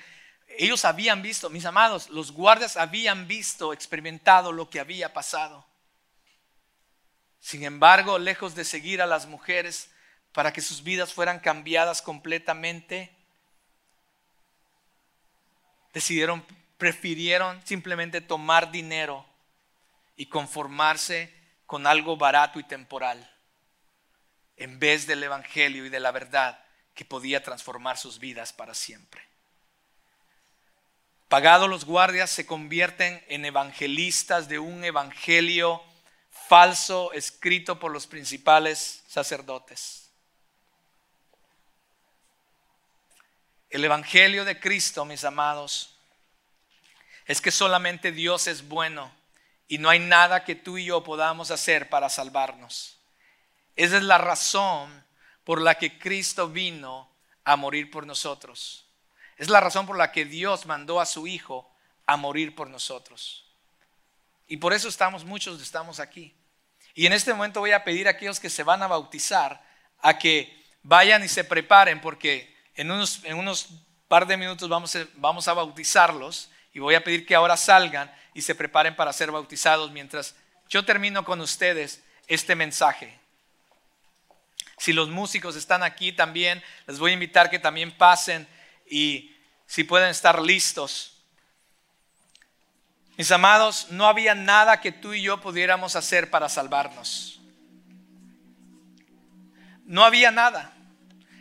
ellos 0.57 0.85
habían 0.85 1.21
visto, 1.21 1.49
mis 1.49 1.65
amados, 1.65 2.09
los 2.09 2.31
guardias 2.31 2.77
habían 2.77 3.27
visto, 3.27 3.73
experimentado 3.73 4.53
lo 4.53 4.69
que 4.69 4.79
había 4.79 5.11
pasado. 5.11 5.65
Sin 7.41 7.63
embargo, 7.63 8.17
lejos 8.17 8.55
de 8.55 8.63
seguir 8.63 9.01
a 9.01 9.05
las 9.05 9.25
mujeres 9.25 9.89
para 10.31 10.53
que 10.53 10.61
sus 10.61 10.81
vidas 10.81 11.13
fueran 11.13 11.39
cambiadas 11.39 12.01
completamente, 12.01 13.13
decidieron, 15.93 16.45
prefirieron 16.77 17.61
simplemente 17.65 18.21
tomar 18.21 18.71
dinero 18.71 19.25
y 20.15 20.27
conformarse 20.27 21.33
con 21.65 21.87
algo 21.87 22.15
barato 22.15 22.57
y 22.57 22.63
temporal 22.63 23.34
en 24.57 24.79
vez 24.79 25.07
del 25.07 25.23
Evangelio 25.23 25.85
y 25.85 25.89
de 25.89 25.99
la 25.99 26.11
verdad 26.11 26.63
que 26.93 27.05
podía 27.05 27.43
transformar 27.43 27.97
sus 27.97 28.19
vidas 28.19 28.53
para 28.53 28.73
siempre. 28.73 29.21
Pagados 31.27 31.69
los 31.69 31.85
guardias 31.85 32.29
se 32.29 32.45
convierten 32.45 33.23
en 33.27 33.45
evangelistas 33.45 34.47
de 34.47 34.59
un 34.59 34.83
evangelio 34.83 35.83
falso 36.47 37.11
escrito 37.13 37.79
por 37.79 37.91
los 37.91 38.07
principales 38.07 39.03
sacerdotes. 39.07 40.11
El 43.69 43.83
evangelio 43.83 44.45
de 44.45 44.59
Cristo, 44.59 45.03
mis 45.03 45.25
amados, 45.25 45.97
es 47.25 47.41
que 47.41 47.51
solamente 47.51 48.11
Dios 48.11 48.47
es 48.47 48.67
bueno 48.67 49.11
y 49.67 49.79
no 49.79 49.89
hay 49.89 49.99
nada 49.99 50.45
que 50.45 50.55
tú 50.55 50.77
y 50.77 50.85
yo 50.85 51.03
podamos 51.03 51.49
hacer 51.49 51.89
para 51.89 52.07
salvarnos. 52.07 52.94
Esa 53.75 53.97
es 53.97 54.03
la 54.03 54.17
razón 54.17 55.05
por 55.43 55.61
la 55.61 55.75
que 55.75 55.97
Cristo 55.99 56.49
vino 56.49 57.09
a 57.43 57.55
morir 57.55 57.91
por 57.91 58.05
nosotros. 58.07 58.85
Es 59.37 59.49
la 59.49 59.59
razón 59.59 59.85
por 59.85 59.97
la 59.97 60.11
que 60.11 60.25
Dios 60.25 60.65
mandó 60.65 60.99
a 60.99 61.05
su 61.05 61.27
Hijo 61.27 61.71
a 62.05 62.17
morir 62.17 62.55
por 62.55 62.69
nosotros. 62.69 63.45
Y 64.47 64.57
por 64.57 64.73
eso 64.73 64.87
estamos, 64.87 65.25
muchos 65.25 65.61
estamos 65.61 65.99
aquí. 65.99 66.35
Y 66.93 67.05
en 67.05 67.13
este 67.13 67.33
momento 67.33 67.59
voy 67.59 67.71
a 67.71 67.83
pedir 67.83 68.07
a 68.07 68.11
aquellos 68.11 68.39
que 68.39 68.49
se 68.49 68.63
van 68.63 68.81
a 68.81 68.87
bautizar 68.87 69.63
a 69.99 70.17
que 70.17 70.63
vayan 70.83 71.23
y 71.23 71.27
se 71.27 71.43
preparen 71.43 71.99
porque 71.99 72.55
en 72.75 72.91
unos, 72.91 73.23
en 73.23 73.37
unos 73.37 73.69
par 74.07 74.27
de 74.27 74.37
minutos 74.37 74.69
vamos 74.69 74.97
vamos 75.15 75.47
a 75.47 75.53
bautizarlos 75.53 76.49
y 76.73 76.79
voy 76.79 76.95
a 76.95 77.03
pedir 77.03 77.25
que 77.25 77.35
ahora 77.35 77.57
salgan 77.57 78.13
y 78.33 78.41
se 78.41 78.53
preparen 78.53 78.95
para 78.95 79.13
ser 79.13 79.31
bautizados 79.31 79.91
mientras 79.91 80.35
yo 80.69 80.85
termino 80.85 81.25
con 81.25 81.41
ustedes 81.41 82.03
este 82.27 82.55
mensaje. 82.55 83.19
Si 84.77 84.93
los 84.93 85.09
músicos 85.09 85.55
están 85.55 85.83
aquí 85.83 86.11
también, 86.11 86.61
les 86.87 86.99
voy 86.99 87.11
a 87.11 87.13
invitar 87.13 87.49
que 87.49 87.59
también 87.59 87.95
pasen 87.97 88.47
y 88.89 89.35
si 89.65 89.83
pueden 89.83 90.09
estar 90.09 90.41
listos. 90.41 91.23
Mis 93.17 93.31
amados, 93.31 93.87
no 93.91 94.07
había 94.07 94.35
nada 94.35 94.81
que 94.81 94.91
tú 94.91 95.13
y 95.13 95.21
yo 95.21 95.39
pudiéramos 95.39 95.95
hacer 95.95 96.29
para 96.29 96.49
salvarnos. 96.49 97.39
No 99.85 100.03
había 100.03 100.31
nada. 100.31 100.73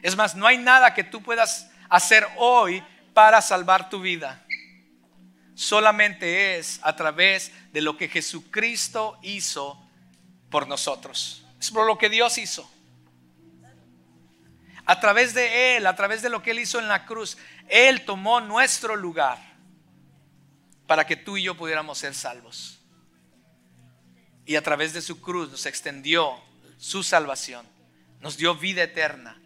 Es 0.03 0.17
más, 0.17 0.37
no 0.37 0.47
hay 0.47 0.59
nada 0.59 0.95
que 0.95 1.03
tú 1.03 1.23
puedas 1.23 1.71
hacer 1.89 2.27
hoy 2.37 2.85
para 3.13 3.43
salvar 3.43 3.89
tu 3.91 4.01
vida. 4.01 4.45
Solamente 5.57 6.59
es 6.59 6.79
a 6.83 6.95
través 6.95 7.51
de 7.73 7.81
lo 7.81 7.97
que 7.97 8.09
Jesucristo 8.09 9.19
hizo 9.23 9.81
por 10.51 10.69
nosotros. 10.69 11.45
Es 11.59 11.71
por 11.71 11.87
lo 11.87 11.99
que 11.99 12.09
Dios 12.09 12.39
hizo 12.39 12.74
a 14.87 15.01
través 15.01 15.35
de 15.35 15.77
Él, 15.77 15.87
a 15.87 15.97
través 15.97 16.23
de 16.23 16.29
lo 16.29 16.43
que 16.43 16.51
Él 16.51 16.59
hizo 16.59 16.79
en 16.79 16.89
la 16.89 17.07
cruz, 17.07 17.39
Él 17.69 18.05
tomó 18.05 18.41
nuestro 18.41 18.97
lugar 18.97 19.39
para 20.87 21.07
que 21.07 21.17
tú 21.17 21.37
y 21.37 21.45
yo 21.45 21.57
pudiéramos 21.57 21.99
ser 21.99 22.15
salvos. 22.15 22.81
Y 24.47 24.57
a 24.57 24.63
través 24.63 24.93
de 24.93 25.01
su 25.01 25.21
cruz 25.21 25.51
nos 25.51 25.65
extendió 25.65 26.35
su 26.77 27.03
salvación, 27.03 27.67
nos 28.21 28.37
dio 28.37 28.55
vida 28.57 28.83
eterna, 28.83 29.41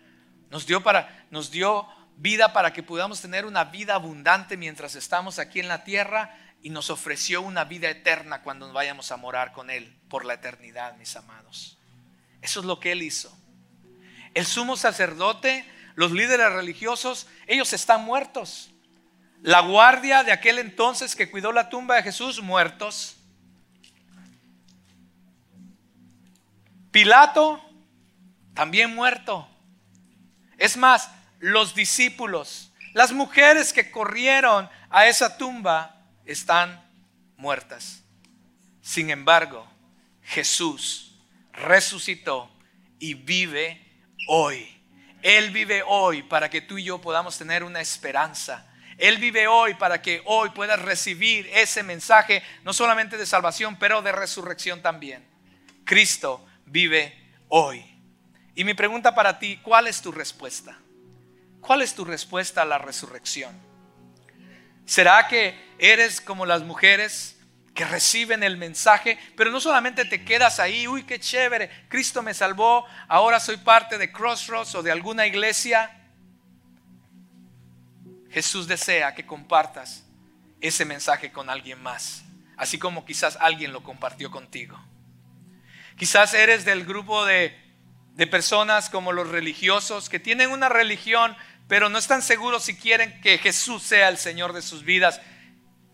nos 0.51 0.67
dio, 0.67 0.83
para, 0.83 1.27
nos 1.31 1.53
dio 1.53 1.87
vida 2.17 2.53
para 2.53 2.73
que 2.73 2.83
podamos 2.83 3.21
tener 3.21 3.47
una 3.47 3.65
vida 3.65 3.95
abundante 3.95 4.57
mientras 4.57 4.97
estamos 4.97 5.39
aquí 5.39 5.61
en 5.61 5.69
la 5.69 5.85
tierra 5.85 6.37
y 6.63 6.71
nos 6.71 6.91
ofreció 6.91 7.43
una 7.43 7.63
vida 7.63 7.89
eterna 7.89 8.43
cuando 8.43 8.73
vayamos 8.73 9.13
a 9.13 9.17
morar 9.17 9.53
con 9.53 9.71
Él 9.71 9.97
por 10.09 10.25
la 10.25 10.35
eternidad, 10.35 10.97
mis 10.97 11.15
amados. 11.15 11.79
Eso 12.43 12.59
es 12.59 12.67
lo 12.67 12.81
que 12.81 12.91
Él 12.91 13.03
hizo 13.03 13.33
el 14.39 14.47
sumo 14.47 14.77
sacerdote, 14.77 15.65
los 15.97 16.13
líderes 16.13 16.53
religiosos, 16.53 17.27
ellos 17.49 17.73
están 17.73 18.05
muertos. 18.05 18.71
La 19.43 19.61
guardia 19.61 20.23
de 20.23 20.31
aquel 20.31 20.61
entonces 20.61 21.17
que 21.17 21.29
cuidó 21.29 21.51
la 21.51 21.69
tumba 21.69 21.97
de 21.97 22.05
Jesús, 22.05 22.41
muertos. 22.41 23.17
Pilato, 26.93 27.61
también 28.55 28.95
muerto. 28.95 29.49
Es 30.57 30.77
más, 30.77 31.11
los 31.41 31.75
discípulos, 31.75 32.73
las 32.95 33.11
mujeres 33.11 33.73
que 33.73 33.91
corrieron 33.91 34.71
a 34.91 35.09
esa 35.09 35.37
tumba, 35.37 35.97
están 36.25 36.81
muertas. 37.37 38.05
Sin 38.83 39.11
embargo, 39.11 39.69
Jesús 40.23 41.17
resucitó 41.53 42.49
y 43.01 43.15
vive 43.15 43.88
hoy. 44.27 44.75
Él 45.23 45.51
vive 45.51 45.83
hoy 45.87 46.23
para 46.23 46.49
que 46.51 46.61
tú 46.61 46.79
y 46.79 46.85
yo 46.85 47.01
podamos 47.01 47.39
tener 47.39 47.65
una 47.65 47.81
esperanza. 47.81 48.67
Él 48.99 49.19
vive 49.19 49.47
hoy 49.47 49.75
para 49.75 50.03
que 50.03 50.23
hoy 50.25 50.51
puedas 50.51 50.81
recibir 50.83 51.49
ese 51.55 51.83
mensaje, 51.83 52.43
no 52.65 52.73
solamente 52.73 53.17
de 53.17 53.27
salvación, 53.27 53.77
pero 53.79 54.03
de 54.03 54.13
resurrección 54.13 54.83
también. 54.83 55.25
Cristo 55.85 56.45
vive 56.67 57.17
hoy. 57.49 57.85
Y 58.55 58.65
mi 58.65 58.75
pregunta 58.75 59.15
para 59.15 59.39
ti, 59.39 59.59
¿cuál 59.63 59.87
es 59.87 60.03
tu 60.03 60.11
respuesta? 60.11 60.79
¿Cuál 61.61 61.83
es 61.83 61.95
tu 61.95 62.05
respuesta 62.05 62.63
a 62.63 62.65
la 62.65 62.79
resurrección? 62.79 63.57
¿Será 64.85 65.29
que 65.29 65.55
eres 65.79 66.21
como 66.21 66.45
las 66.45 66.63
mujeres 66.63 67.38
que 67.79 67.85
reciben 67.85 68.43
el 68.43 68.57
mensaje, 68.57 69.17
pero 69.37 69.53
no 69.53 69.61
solamente 69.61 70.05
te 70.05 70.25
quedas 70.25 70.59
ahí, 70.59 70.89
uy, 70.89 71.05
qué 71.05 71.21
chévere, 71.21 71.71
Cristo 71.89 72.25
me 72.25 72.35
salvó, 72.35 72.85
ahora 73.07 73.39
soy 73.39 73.57
parte 73.57 73.99
de 73.99 74.11
Crossroads 74.11 74.75
o 74.75 74.83
de 74.83 74.91
alguna 74.91 75.29
iglesia. 75.29 75.89
Jesús 78.33 78.67
desea 78.67 79.15
que 79.15 79.25
compartas 79.25 80.05
ese 80.61 80.85
mensaje 80.85 81.31
con 81.31 81.49
alguien 81.51 81.81
más, 81.81 82.25
así 82.57 82.81
como 82.81 83.05
quizás 83.05 83.39
alguien 83.41 83.73
lo 83.73 83.85
compartió 83.85 84.33
contigo. 84.33 84.77
Quizás 85.97 86.35
eres 86.35 86.65
del 86.65 86.85
grupo 86.85 87.25
de, 87.27 87.57
de 88.15 88.27
personas 88.27 88.91
como 88.91 89.13
los 89.13 89.29
religiosos 89.29 90.09
que 90.09 90.19
tienen 90.19 90.51
una 90.51 90.69
religión, 90.69 91.37
pero 91.69 91.89
no 91.89 91.99
están 91.99 92.23
seguros 92.23 92.65
si 92.65 92.77
quieren 92.77 93.21
que 93.21 93.39
Jesús 93.39 93.85
sea 93.85 94.09
el 94.09 94.19
Señor 94.19 94.53
de 94.53 94.63
sus 94.63 94.83
vidas 94.83 95.21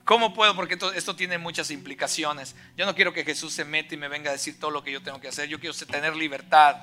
¿Cómo 0.04 0.34
puedo? 0.34 0.54
Porque 0.54 0.76
esto, 0.94 1.16
tiene 1.16 1.38
muchas 1.38 1.70
implicaciones. 1.70 2.54
Yo 2.76 2.84
no 2.84 2.94
quiero 2.94 3.14
que 3.14 3.24
Jesús 3.24 3.54
se 3.54 3.64
meta 3.64 3.94
y 3.94 3.96
me 3.96 4.08
venga 4.08 4.30
a 4.30 4.34
decir 4.34 4.60
todo 4.60 4.70
lo 4.70 4.84
que 4.84 4.92
yo 4.92 5.02
tengo 5.02 5.18
que 5.18 5.28
hacer. 5.28 5.48
Yo 5.48 5.58
quiero 5.58 5.74
tener 5.86 6.14
libertad 6.14 6.76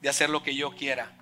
de 0.00 0.08
hacer 0.08 0.30
lo 0.30 0.42
que 0.42 0.54
yo 0.54 0.70
quiera. 0.70 1.12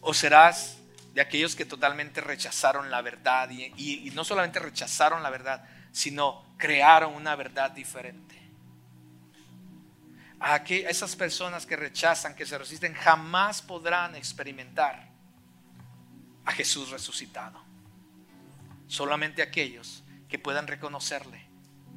O 0.00 0.14
serás 0.14 0.78
de 1.14 1.20
aquellos 1.20 1.56
que 1.56 1.64
totalmente 1.64 2.20
rechazaron 2.20 2.90
la 2.92 3.02
verdad 3.02 3.50
y, 3.50 4.10
no 4.14 4.24
solamente 4.24 4.60
rechazaron 4.60 5.24
la 5.24 5.30
verdad, 5.30 5.64
sino 5.90 6.54
crearon 6.56 7.14
una 7.14 7.34
verdad 7.34 7.72
diferente. 7.72 8.38
A 10.38 10.56
esas 10.56 11.16
personas 11.16 11.66
que 11.66 11.74
rechazan, 11.74 12.36
que 12.36 12.46
se 12.46 12.56
resisten, 12.56 12.94
jamás 12.94 13.60
podrán 13.60 14.14
experimentar 14.14 15.10
a 16.44 16.52
Jesús 16.52 16.90
resucitado. 16.90 17.69
Solamente 18.90 19.40
aquellos 19.40 20.02
que 20.28 20.40
puedan 20.40 20.66
reconocerle 20.66 21.46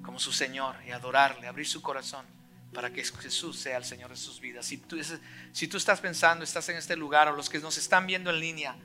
como 0.04 0.20
su 0.20 0.32
Señor 0.32 0.76
y 0.86 0.92
adorarle, 0.92 1.48
abrir 1.48 1.68
su 1.68 1.82
corazón 1.82 2.24
para 2.72 2.94
que 2.94 3.04
Jesús 3.04 3.58
sea 3.58 3.78
el 3.78 3.84
Señor 3.84 4.12
de 4.12 4.16
sus 4.16 4.40
vidas. 4.40 4.68
Si 4.68 4.78
tú, 4.78 4.96
si 5.54 5.68
tú 5.68 5.78
estás 5.78 6.02
pensando, 6.02 6.44
estás 6.44 6.70
en 6.70 6.78
este 6.78 6.96
lugar 6.96 7.28
o 7.30 7.36
los 7.36 7.50
que 7.50 7.58
nos 7.58 7.80
están 7.80 8.06
viendo 8.06 8.30
en 8.30 8.40
línea, 8.40 8.76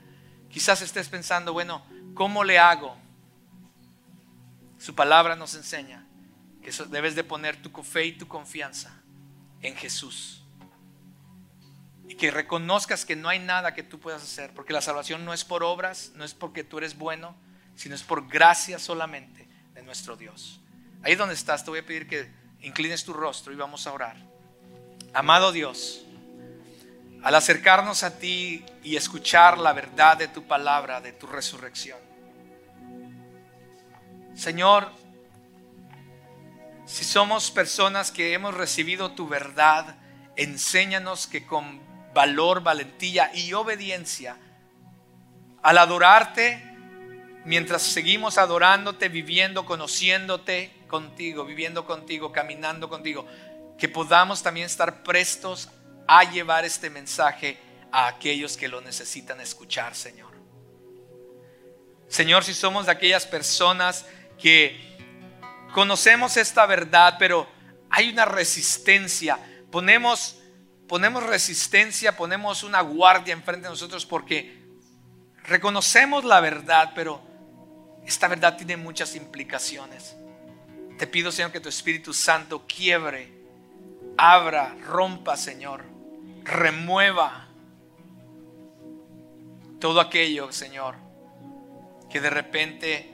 quizás 0.49 0.81
estés 0.81 1.07
pensando, 1.07 1.53
bueno, 1.53 1.85
¿cómo 2.15 2.43
le 2.43 2.57
hago? 2.57 2.97
Su 4.79 4.95
palabra 4.95 5.35
nos 5.35 5.53
enseña 5.53 6.03
que 6.63 6.71
debes 6.89 7.13
de 7.13 7.23
poner 7.23 7.61
tu 7.61 7.69
fe 7.83 8.07
y 8.07 8.13
tu 8.13 8.27
confianza 8.27 9.03
en 9.61 9.75
Jesús. 9.75 10.43
Y 12.07 12.15
que 12.15 12.31
reconozcas 12.31 13.05
que 13.05 13.15
no 13.15 13.29
hay 13.29 13.37
nada 13.37 13.75
que 13.75 13.83
tú 13.83 13.99
puedas 13.99 14.23
hacer, 14.23 14.51
porque 14.55 14.73
la 14.73 14.81
salvación 14.81 15.25
no 15.25 15.31
es 15.35 15.45
por 15.45 15.63
obras, 15.63 16.11
no 16.15 16.23
es 16.23 16.33
porque 16.33 16.63
tú 16.63 16.79
eres 16.79 16.97
bueno, 16.97 17.35
sino 17.79 17.95
es 17.95 18.03
por 18.03 18.27
gracia 18.27 18.77
solamente 18.77 19.47
de 19.73 19.81
nuestro 19.83 20.17
Dios. 20.17 20.59
Ahí 21.01 21.15
donde 21.15 21.33
estás, 21.33 21.63
te 21.63 21.69
voy 21.69 21.79
a 21.79 21.85
pedir 21.85 22.09
que 22.09 22.29
inclines 22.59 23.05
tu 23.05 23.13
rostro 23.13 23.53
y 23.53 23.55
vamos 23.55 23.87
a 23.87 23.93
orar. 23.93 24.17
Amado 25.13 25.53
Dios, 25.53 26.03
al 27.23 27.35
acercarnos 27.35 28.03
a 28.03 28.19
ti 28.19 28.65
y 28.83 28.97
escuchar 28.97 29.57
la 29.57 29.71
verdad 29.71 30.17
de 30.17 30.27
tu 30.27 30.45
palabra, 30.45 30.99
de 30.99 31.13
tu 31.13 31.25
resurrección. 31.25 31.97
Señor, 34.35 34.91
si 36.85 37.05
somos 37.05 37.49
personas 37.49 38.11
que 38.11 38.33
hemos 38.33 38.55
recibido 38.55 39.11
tu 39.11 39.29
verdad, 39.29 39.95
enséñanos 40.35 41.27
que 41.27 41.45
con 41.45 41.79
valor, 42.13 42.61
valentía 42.61 43.33
y 43.33 43.53
obediencia, 43.53 44.35
al 45.63 45.77
adorarte, 45.77 46.68
mientras 47.49 47.81
seguimos 47.81 48.37
adorándote, 48.37 49.09
viviendo, 49.09 49.65
conociéndote 49.65 50.71
contigo, 50.87 51.45
viviendo 51.45 51.83
contigo, 51.83 52.31
caminando 52.31 52.89
contigo, 52.89 53.25
que 53.75 53.89
podamos 53.89 54.43
también 54.43 54.67
estar 54.67 55.01
prestos 55.01 55.67
a 56.07 56.29
llevar 56.29 56.63
este 56.63 56.91
mensaje 56.91 57.57
a 57.91 58.05
aquellos 58.05 58.55
que 58.55 58.67
lo 58.67 58.81
necesitan 58.81 59.41
escuchar, 59.41 59.95
Señor. 59.95 60.29
Señor, 62.07 62.43
si 62.43 62.53
somos 62.53 62.85
de 62.85 62.91
aquellas 62.91 63.25
personas 63.25 64.05
que 64.37 64.79
conocemos 65.73 66.37
esta 66.37 66.67
verdad, 66.67 67.15
pero 67.17 67.49
hay 67.89 68.09
una 68.09 68.25
resistencia, 68.25 69.39
ponemos 69.71 70.35
ponemos 70.87 71.23
resistencia, 71.23 72.15
ponemos 72.15 72.61
una 72.61 72.81
guardia 72.81 73.33
enfrente 73.33 73.63
de 73.63 73.69
nosotros 73.69 74.05
porque 74.05 74.67
reconocemos 75.45 76.23
la 76.25 76.41
verdad, 76.41 76.91
pero 76.93 77.27
esta 78.05 78.27
verdad 78.27 78.57
tiene 78.57 78.77
muchas 78.77 79.15
implicaciones. 79.15 80.15
Te 80.97 81.07
pido, 81.07 81.31
Señor, 81.31 81.51
que 81.51 81.59
tu 81.59 81.69
Espíritu 81.69 82.13
Santo 82.13 82.65
quiebre, 82.67 83.31
abra, 84.17 84.75
rompa, 84.85 85.37
Señor 85.37 85.89
remueva 86.49 87.47
todo 89.79 90.01
aquello, 90.01 90.51
Señor, 90.51 90.95
que 92.09 92.19
de 92.19 92.29
repente 92.29 93.13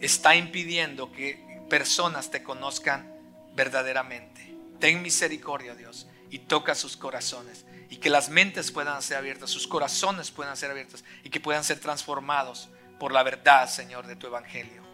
está 0.00 0.36
impidiendo 0.36 1.12
que 1.12 1.64
personas 1.68 2.30
te 2.30 2.42
conozcan 2.42 3.12
verdaderamente. 3.54 4.54
Ten 4.78 5.02
misericordia, 5.02 5.74
Dios, 5.74 6.06
y 6.30 6.40
toca 6.40 6.74
sus 6.74 6.96
corazones. 6.96 7.66
Y 7.88 7.96
que 7.96 8.10
las 8.10 8.28
mentes 8.28 8.70
puedan 8.70 9.02
ser 9.02 9.16
abiertas, 9.16 9.50
sus 9.50 9.66
corazones 9.66 10.30
puedan 10.30 10.56
ser 10.56 10.70
abiertos 10.70 11.04
y 11.24 11.30
que 11.30 11.40
puedan 11.40 11.64
ser 11.64 11.80
transformados 11.80 12.68
por 13.00 13.10
la 13.10 13.24
verdad, 13.24 13.68
Señor, 13.68 14.06
de 14.06 14.14
tu 14.14 14.28
Evangelio. 14.28 14.84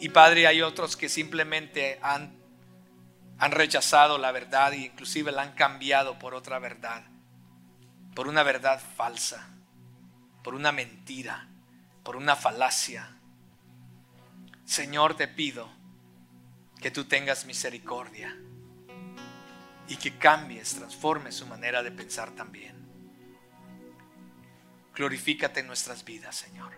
Y 0.00 0.08
Padre, 0.08 0.46
hay 0.46 0.62
otros 0.62 0.96
que 0.96 1.10
simplemente 1.10 1.98
han 2.00 2.44
han 3.38 3.52
rechazado 3.52 4.18
la 4.18 4.32
verdad 4.32 4.72
e 4.72 4.78
inclusive 4.78 5.32
la 5.32 5.42
han 5.42 5.52
cambiado 5.52 6.18
por 6.18 6.34
otra 6.34 6.58
verdad, 6.58 7.04
por 8.14 8.28
una 8.28 8.42
verdad 8.42 8.80
falsa, 8.96 9.48
por 10.42 10.54
una 10.54 10.72
mentira, 10.72 11.48
por 12.02 12.16
una 12.16 12.36
falacia. 12.36 13.16
Señor, 14.64 15.16
te 15.16 15.28
pido 15.28 15.68
que 16.80 16.90
tú 16.90 17.04
tengas 17.04 17.44
misericordia 17.44 18.36
y 19.88 19.96
que 19.96 20.16
cambies, 20.16 20.76
transformes 20.76 21.34
su 21.34 21.46
manera 21.46 21.82
de 21.82 21.90
pensar 21.90 22.30
también. 22.30 22.74
Glorifícate 24.94 25.60
en 25.60 25.66
nuestras 25.66 26.04
vidas, 26.04 26.36
Señor. 26.36 26.72